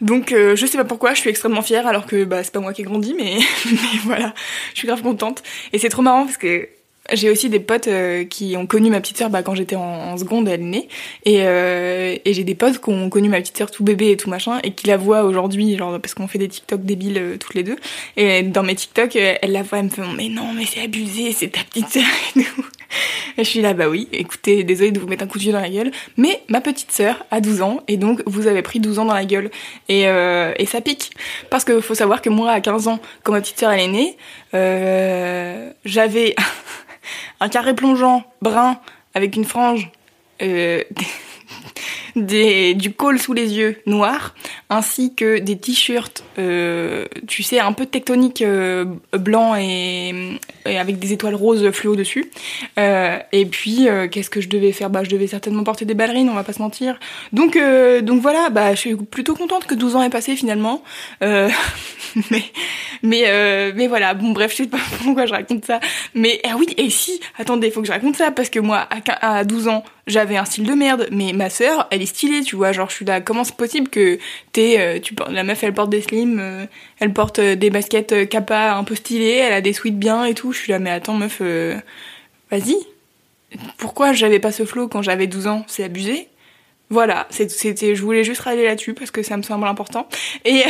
[0.00, 2.60] Donc euh, je sais pas pourquoi, je suis extrêmement fière alors que bah c'est pas
[2.60, 3.38] moi qui ai grandi mais,
[3.70, 4.34] mais voilà,
[4.74, 5.42] je suis grave contente
[5.72, 6.68] et c'est trop marrant parce que
[7.12, 10.16] j'ai aussi des potes euh, qui ont connu ma petite sœur bah, quand j'étais en,
[10.16, 10.88] seconde, elle est née.
[11.24, 14.16] Et, euh, et j'ai des potes qui ont connu ma petite sœur tout bébé et
[14.16, 17.36] tout machin, et qui la voient aujourd'hui, genre parce qu'on fait des TikTok débiles euh,
[17.38, 17.76] toutes les deux.
[18.16, 20.82] Et dans mes TikTok, euh, elle la voit, elle me fait mais non, mais c'est
[20.82, 22.04] abusé, c'est ta petite sœur
[22.36, 22.64] et tout.
[23.38, 25.52] Et je suis là, bah oui, écoutez, désolée de vous mettre un coup de vieux
[25.52, 28.80] dans la gueule, mais ma petite sœur a 12 ans, et donc vous avez pris
[28.80, 29.50] 12 ans dans la gueule.
[29.88, 31.12] Et, et ça pique.
[31.48, 33.88] Parce que faut savoir que moi, à 15 ans, quand ma petite sœur elle est
[33.88, 34.16] née,
[35.86, 36.34] j'avais
[37.40, 38.78] un carré plongeant brun
[39.14, 39.90] avec une frange,
[40.42, 40.82] euh,
[42.16, 44.34] des, du col sous les yeux noir,
[44.70, 51.12] ainsi que des t-shirts, euh, tu sais, un peu tectoniques euh, blancs et, avec des
[51.12, 52.30] étoiles roses fluo dessus.
[52.78, 54.90] Euh, et puis, euh, qu'est-ce que je devais faire?
[54.90, 56.98] Bah, je devais certainement porter des ballerines, on va pas se mentir.
[57.32, 60.82] Donc, euh, donc voilà, bah, je suis plutôt contente que 12 ans aient passé finalement.
[62.30, 62.42] Mais,
[63.02, 65.80] mais, mais voilà, bon, bref, je sais pas pourquoi je raconte ça.
[66.14, 68.86] Mais ah oui, et si, attendez, faut que je raconte ça parce que moi,
[69.22, 72.56] à 12 ans, j'avais un style de merde, mais ma sœur, elle est stylée, tu
[72.56, 72.72] vois.
[72.72, 74.18] Genre, je suis là, comment c'est possible que
[74.52, 76.66] t'es, euh, tu la meuf, elle porte des slims, euh,
[76.98, 80.34] elle porte euh, des baskets kappa un peu stylées, elle a des sweats bien et
[80.34, 80.52] tout.
[80.52, 81.40] Je suis là, mais attends, meuf,
[82.50, 82.76] vas-y.
[83.78, 85.64] Pourquoi j'avais pas ce flow quand j'avais 12 ans?
[85.68, 86.28] C'est abusé.
[86.92, 90.06] Voilà, c'était, je voulais juste râler là-dessus parce que ça me semble important.
[90.44, 90.62] Et,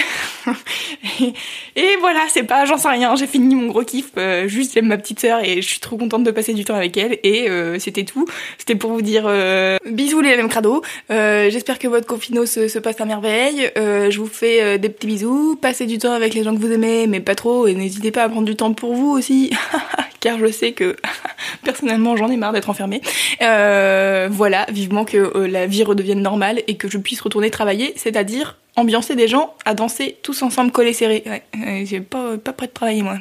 [1.75, 4.87] et, voilà, c'est pas, j'en sais rien, j'ai fini mon gros kiff, euh, juste j'aime
[4.87, 7.19] ma petite sœur et je suis trop contente de passer du temps avec elle.
[7.25, 8.25] Et euh, c'était tout.
[8.57, 10.83] C'était pour vous dire euh, bisous les mêmes crado.
[11.11, 13.73] Euh, J'espère que votre confino se, se passe à merveille.
[13.77, 15.59] Euh, je vous fais des petits bisous.
[15.61, 17.67] Passez du temps avec les gens que vous aimez, mais pas trop.
[17.67, 19.51] Et n'hésitez pas à prendre du temps pour vous aussi,
[20.23, 20.97] car je sais que
[21.65, 23.03] personnellement j'en ai marre d'être enfermée.
[23.43, 27.93] Euh, voilà, vivement que euh, la vie redevienne normale et que je puisse retourner travailler,
[27.97, 31.23] c'est-à-dire ambiancer des gens à danser tous ensemble collés serrés.
[31.27, 33.19] Ouais, euh, j'ai pas, pas prêt de travailler moi.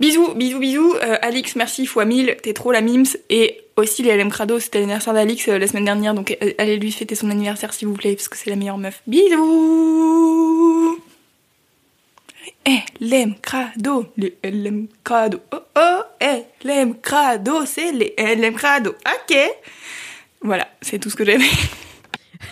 [0.00, 0.94] Bisous, bisous, bisous.
[1.22, 3.16] Alix, merci fois 1000, t'es trop la mims.
[3.30, 7.14] Et aussi les LM Crado, c'était l'anniversaire d'Alix la semaine dernière, donc allez lui fêter
[7.14, 9.02] son anniversaire s'il vous plaît, parce que c'est la meilleure meuf.
[9.06, 10.73] Bisous
[12.66, 15.42] Eh, LM Crado, les LM Crado.
[15.52, 18.90] Oh oh, eh, LM Crado, c'est les LM Crado.
[18.90, 19.36] Ok
[20.40, 21.44] Voilà, c'est tout ce que j'avais.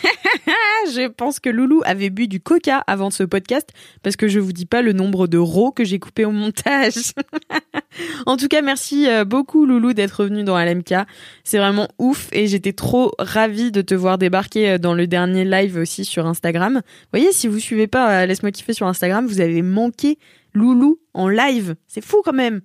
[0.95, 3.69] Je pense que Loulou avait bu du coca avant ce podcast
[4.03, 7.13] parce que je vous dis pas le nombre de rots que j'ai coupé au montage.
[8.27, 10.95] en tout cas, merci euh, beaucoup Loulou d'être venu dans LMK.
[11.45, 15.45] C'est vraiment ouf et j'étais trop ravie de te voir débarquer euh, dans le dernier
[15.45, 16.75] live aussi sur Instagram.
[16.85, 20.19] Vous voyez, si vous suivez pas euh, Laisse-moi kiffer sur Instagram, vous avez manqué
[20.55, 21.77] Loulou en live.
[21.87, 22.61] C'est fou quand même.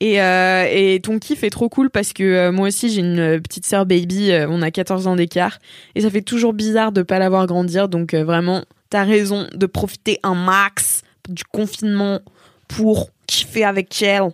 [0.00, 3.18] Et, euh, et ton kiff est trop cool parce que euh, moi aussi j'ai une
[3.18, 5.58] euh, petite sœur baby, on a 14 ans d'écart
[5.94, 9.66] et ça fait toujours bizarre de pas la voir grandir donc vraiment t'as raison de
[9.66, 12.20] profiter un max du confinement
[12.68, 14.30] pour kiffer avec elle.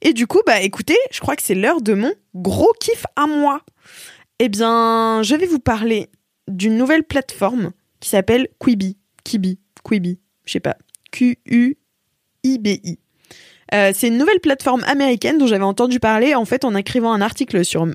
[0.00, 3.26] Et du coup bah écoutez, je crois que c'est l'heure de mon gros kiff à
[3.26, 3.60] moi.
[4.38, 6.08] Eh bien, je vais vous parler
[6.46, 10.76] d'une nouvelle plateforme qui s'appelle Quibi, Kibi, Quibi, je sais pas,
[11.10, 12.98] Q-U-I-B-I.
[13.74, 16.34] Euh, c'est une nouvelle plateforme américaine dont j'avais entendu parler.
[16.34, 17.86] En fait en écrivant un article sur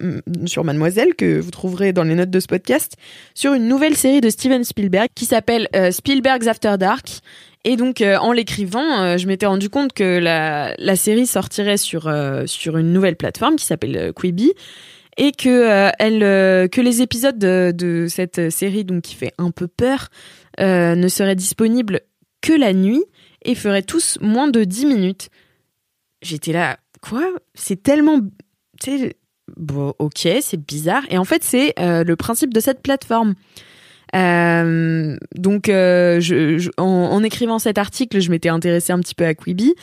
[0.46, 2.96] sur Mademoiselle que vous trouverez dans les notes de ce podcast
[3.34, 7.08] sur une nouvelle série de Steven Spielberg qui s'appelle euh, Spielberg's After Dark.
[7.66, 11.78] Et donc euh, en l'écrivant euh, je m'étais rendu compte que la la série sortirait
[11.78, 12.12] sur
[12.46, 14.52] sur une nouvelle plateforme qui s'appelle Quibi
[15.18, 20.10] et que elle que les épisodes de, cette série donc qui fait un peu peur
[20.60, 22.02] ne seraient disponibles
[22.42, 23.04] que la nuit
[23.46, 25.30] et feraient tous moins de 10 minutes
[26.24, 27.24] j'étais là, quoi?
[27.54, 28.20] C'est tellement.
[28.82, 29.18] Tu sais,
[29.58, 31.04] bon, ok, c'est bizarre.
[31.10, 33.36] Et en fait, c'est euh, le principe de cette plateforme.
[34.16, 36.22] Euh, donc, euh,
[36.78, 39.74] en, écrivant cet article, je m'étais intéressée un petit peu à Quibi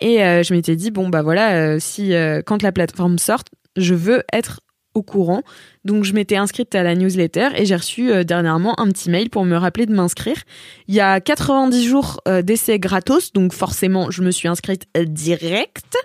[0.00, 2.12] et je m'étais dit bon bah voilà, si
[2.44, 3.42] quand la plateforme sort,
[3.76, 4.60] je veux être
[4.94, 5.42] au courant.
[5.84, 9.30] Donc je m'étais inscrite à la newsletter et j'ai reçu euh, dernièrement un petit mail
[9.30, 10.42] pour me rappeler de m'inscrire.
[10.88, 15.04] Il y a 90 jours euh, d'essai gratos, donc forcément je me suis inscrite euh,
[15.04, 15.96] direct.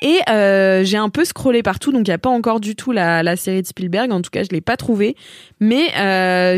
[0.00, 0.20] Et
[0.84, 3.34] j'ai un peu scrollé partout, donc il n'y a pas encore du tout la, la
[3.34, 5.16] série de Spielberg, en tout cas je l'ai pas trouvé.
[5.58, 5.88] Mais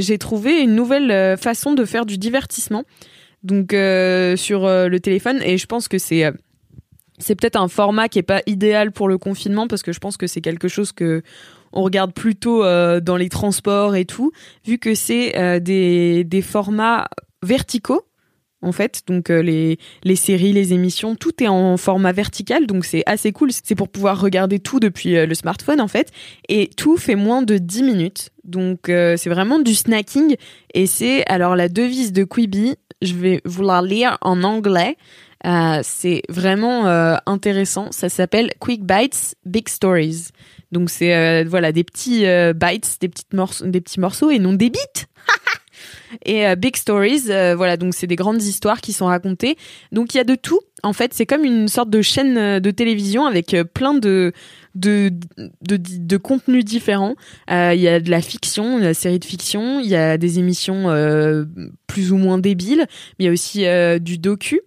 [0.02, 2.84] j'ai trouvé une nouvelle façon de faire du divertissement,
[3.42, 5.40] donc sur le téléphone.
[5.42, 6.30] Et je pense que c'est
[7.20, 10.16] c'est peut-être un format qui est pas idéal pour le confinement parce que je pense
[10.16, 11.22] que c'est quelque chose que
[11.72, 14.32] on regarde plutôt euh, dans les transports et tout,
[14.64, 17.08] vu que c'est euh, des, des formats
[17.42, 18.02] verticaux
[18.62, 19.02] en fait.
[19.06, 23.32] Donc euh, les, les séries, les émissions, tout est en format vertical, donc c'est assez
[23.32, 23.50] cool.
[23.52, 26.10] C'est pour pouvoir regarder tout depuis le smartphone en fait.
[26.48, 28.30] Et tout fait moins de 10 minutes.
[28.44, 30.36] Donc c'est vraiment du snacking.
[30.74, 34.96] Et c'est alors la devise de Quibi, je vais vous la lire en anglais.
[35.82, 36.86] C'est vraiment
[37.24, 37.92] intéressant.
[37.92, 40.32] Ça s'appelle Quick Bites, Big Stories.
[40.72, 44.38] Donc c'est euh, voilà des petits euh, bites, des petites morceaux, des petits morceaux et
[44.38, 44.78] non des bits.
[46.24, 49.56] et euh, Big Stories, euh, voilà donc c'est des grandes histoires qui sont racontées.
[49.92, 50.60] Donc il y a de tout.
[50.82, 54.32] En fait, c'est comme une sorte de chaîne euh, de télévision avec euh, plein de
[54.74, 55.10] de,
[55.62, 57.16] de, de contenus différents.
[57.48, 60.38] Il y a de la fiction, de la série de fiction, il y a des
[60.38, 60.84] émissions
[61.88, 62.86] plus ou moins débiles,
[63.18, 63.64] mais il y a aussi
[64.00, 64.60] du docu.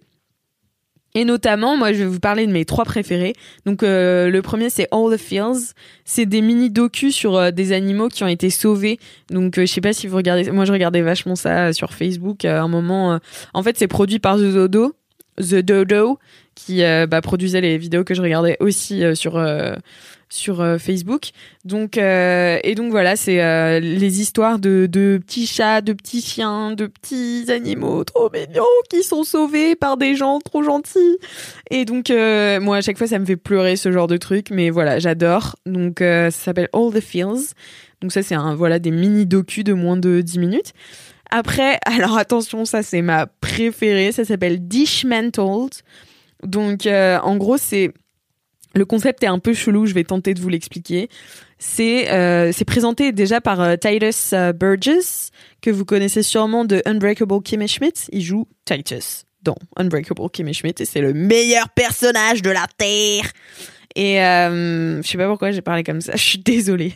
[1.16, 3.34] Et notamment, moi, je vais vous parler de mes trois préférés.
[3.66, 5.72] Donc, euh, le premier, c'est All the Feels.
[6.04, 8.98] C'est des mini docus sur euh, des animaux qui ont été sauvés.
[9.30, 10.50] Donc, euh, je sais pas si vous regardez.
[10.50, 13.12] Moi, je regardais vachement ça euh, sur Facebook à un moment.
[13.14, 13.18] euh.
[13.52, 14.94] En fait, c'est produit par The Dodo,
[15.38, 16.18] The Dodo,
[16.56, 19.74] qui euh, bah, produisait les vidéos que je regardais aussi euh, sur euh,
[20.28, 21.30] sur euh, Facebook.
[21.64, 26.22] Donc euh, et donc voilà, c'est euh, les histoires de, de petits chats, de petits
[26.22, 31.18] chiens, de petits animaux trop mignons qui sont sauvés par des gens trop gentils.
[31.70, 34.70] Et donc moi à chaque fois ça me fait pleurer ce genre de truc, mais
[34.70, 35.56] voilà j'adore.
[35.66, 37.54] Donc ça s'appelle All the Feels.
[38.00, 40.72] Donc ça c'est un voilà des mini docu de moins de 10 minutes.
[41.30, 45.72] Après, alors attention, ça c'est ma préférée, ça s'appelle Dishmantled.
[46.42, 47.92] Donc en gros c'est
[48.74, 51.08] le concept est un peu chelou, je vais tenter de vous l'expliquer.
[51.58, 55.30] C'est euh, présenté déjà par euh, Titus euh, Burgess,
[55.62, 58.08] que vous connaissez sûrement de Unbreakable Kimmy Schmidt.
[58.12, 63.30] Il joue Titus dans Unbreakable Kimmy Schmidt et c'est le meilleur personnage de la Terre.
[63.96, 66.94] Et je sais pas pourquoi j'ai parlé comme ça, je suis désolée.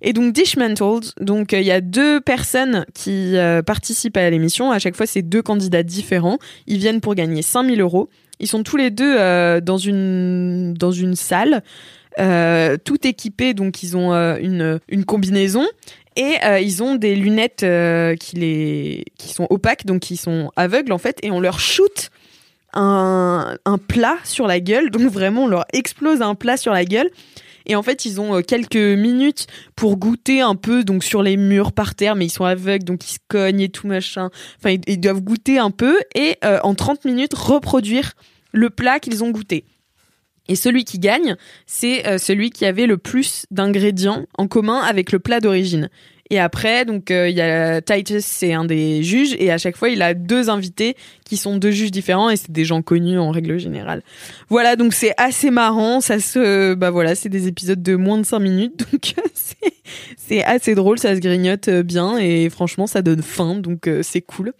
[0.00, 3.34] Et donc Dishmantled, donc il y a deux personnes qui
[3.66, 4.70] participent à l'émission.
[4.70, 6.38] À chaque fois, c'est deux candidats différents.
[6.66, 8.08] Ils viennent pour gagner 5000 euros.
[8.40, 11.62] Ils sont tous les deux euh, dans une dans une salle,
[12.18, 13.54] euh, tout équipés.
[13.54, 15.66] Donc ils ont euh, une une combinaison
[16.16, 17.64] et ils ont des lunettes
[18.18, 22.10] qui les qui sont opaques, donc qui sont aveugles en fait, et on leur shoot
[22.72, 24.90] un, un plat sur la gueule.
[24.90, 27.08] Donc vraiment, on leur explose un plat sur la gueule.
[27.68, 29.46] Et en fait, ils ont euh, quelques minutes
[29.76, 33.06] pour goûter un peu, donc sur les murs par terre, mais ils sont aveugles, donc
[33.08, 34.30] ils se cognent et tout machin.
[34.58, 38.14] Enfin, ils, doivent goûter un peu et euh, en 30 minutes reproduire
[38.52, 39.64] le plat qu'ils ont goûté.
[40.48, 45.12] Et celui qui gagne, c'est euh, celui qui avait le plus d'ingrédients en commun avec
[45.12, 45.90] le plat d'origine.
[46.30, 49.76] Et après, donc euh, il y a Titus, c'est un des juges, et à chaque
[49.76, 53.18] fois il a deux invités qui sont deux juges différents, et c'est des gens connus
[53.18, 54.02] en règle générale.
[54.48, 56.00] Voilà, donc c'est assez marrant.
[56.00, 59.72] Ça se, bah voilà, c'est des épisodes de moins de 5 minutes, donc c'est
[60.16, 64.02] c'est assez drôle, ça se grignote euh, bien, et franchement ça donne faim, donc euh,
[64.02, 64.52] c'est cool.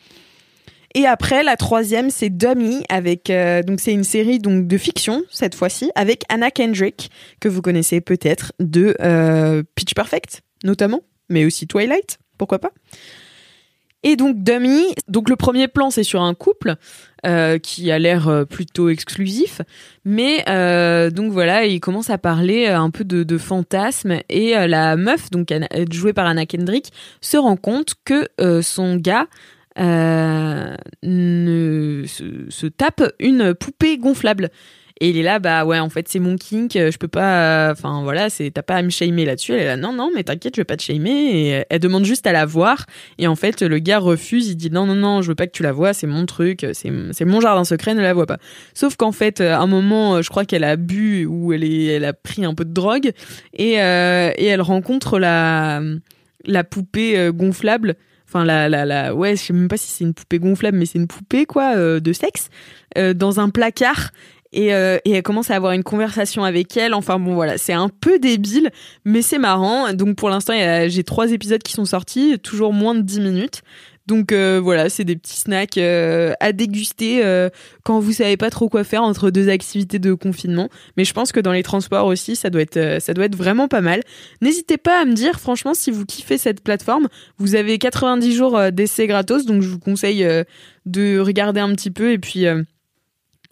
[0.94, 5.22] Et après, la troisième, c'est Dummy, avec euh, donc c'est une série donc de fiction
[5.30, 7.10] cette fois-ci avec Anna Kendrick
[7.40, 12.72] que vous connaissez peut-être de euh, Pitch Perfect notamment, mais aussi Twilight, pourquoi pas.
[14.04, 16.76] Et donc Dummy, donc le premier plan c'est sur un couple
[17.26, 19.60] euh, qui a l'air euh, plutôt exclusif,
[20.04, 25.30] mais euh, donc voilà il commence à parler un peu de, fantasmes et la meuf
[25.30, 25.52] donc
[25.90, 28.28] jouée par Anna Kendrick se rend compte que
[28.62, 29.26] son gars
[29.76, 30.76] se
[32.66, 34.50] tape une poupée gonflable.
[35.00, 37.70] Et il est là, bah ouais, en fait, c'est mon kink, euh, je peux pas,
[37.72, 39.52] enfin voilà, c'est, t'as pas à me shamer là-dessus.
[39.52, 41.10] Elle est là, non, non, mais t'inquiète, je vais pas te shamer.
[41.10, 42.86] Et euh, elle demande juste à la voir.
[43.18, 45.52] Et en fait, le gars refuse, il dit, non, non, non, je veux pas que
[45.52, 48.38] tu la vois, c'est mon truc, c'est, mon jardin secret, ne la vois pas.
[48.74, 51.84] Sauf qu'en fait, à un moment, euh, je crois qu'elle a bu ou elle est,
[51.86, 53.12] elle a pris un peu de drogue
[53.54, 55.80] et, euh, et elle rencontre la,
[56.44, 57.96] la poupée euh, gonflable
[58.26, 60.86] enfin la la la ouais je sais même pas si c'est une poupée gonflable mais
[60.86, 62.50] c'est une poupée quoi euh, de sexe
[62.96, 64.10] euh, dans un placard
[64.52, 67.74] et, euh, et elle commence à avoir une conversation avec elle enfin bon voilà c'est
[67.74, 68.70] un peu débile
[69.04, 70.54] mais c'est marrant donc pour l'instant
[70.88, 73.62] j'ai trois épisodes qui sont sortis toujours moins de 10 minutes
[74.06, 77.22] Donc euh, voilà, c'est des petits snacks euh, à déguster
[77.84, 80.70] quand vous savez pas trop quoi faire entre deux activités de confinement.
[80.96, 83.68] Mais je pense que dans les transports aussi, ça doit être ça doit être vraiment
[83.68, 84.00] pas mal.
[84.40, 87.08] N'hésitez pas à me dire franchement si vous kiffez cette plateforme.
[87.36, 90.26] Vous avez 90 jours d'essai gratos, donc je vous conseille
[90.86, 92.46] de regarder un petit peu et puis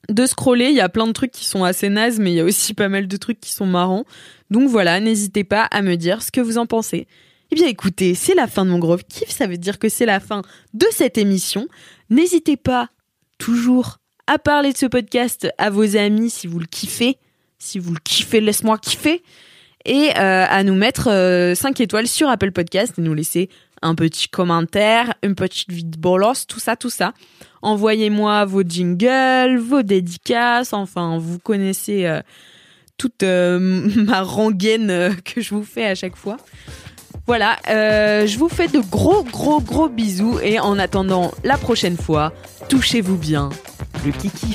[0.09, 0.67] de scroller.
[0.67, 2.75] Il y a plein de trucs qui sont assez nazes, mais il y a aussi
[2.75, 4.05] pas mal de trucs qui sont marrants.
[4.51, 7.07] Donc voilà, n'hésitez pas à me dire ce que vous en pensez.
[7.51, 10.07] Eh bien écoutez, c'est la fin de mon gros kiff, ça veut dire que c'est
[10.07, 10.43] la fin
[10.75, 11.69] de cette émission.
[12.11, 12.91] N'hésitez pas
[13.39, 17.19] toujours à parler de ce podcast à vos amis si vous le kiffez.
[17.59, 19.23] Si vous le kiffez, laisse-moi kiffer.
[19.85, 23.49] Et euh, à nous mettre 5 euh, étoiles sur Apple Podcast et nous laisser
[23.83, 27.13] un petit commentaire, une petite vide bolos, tout ça, tout ça.
[27.63, 32.21] Envoyez-moi vos jingles, vos dédicaces, enfin, vous connaissez euh,
[32.97, 36.37] toute ma rengaine que je vous fais à chaque fois.
[37.27, 41.97] Voilà, euh, je vous fais de gros gros gros bisous et en attendant la prochaine
[41.97, 42.33] fois,
[42.69, 43.51] touchez-vous bien
[44.05, 44.55] le kiki.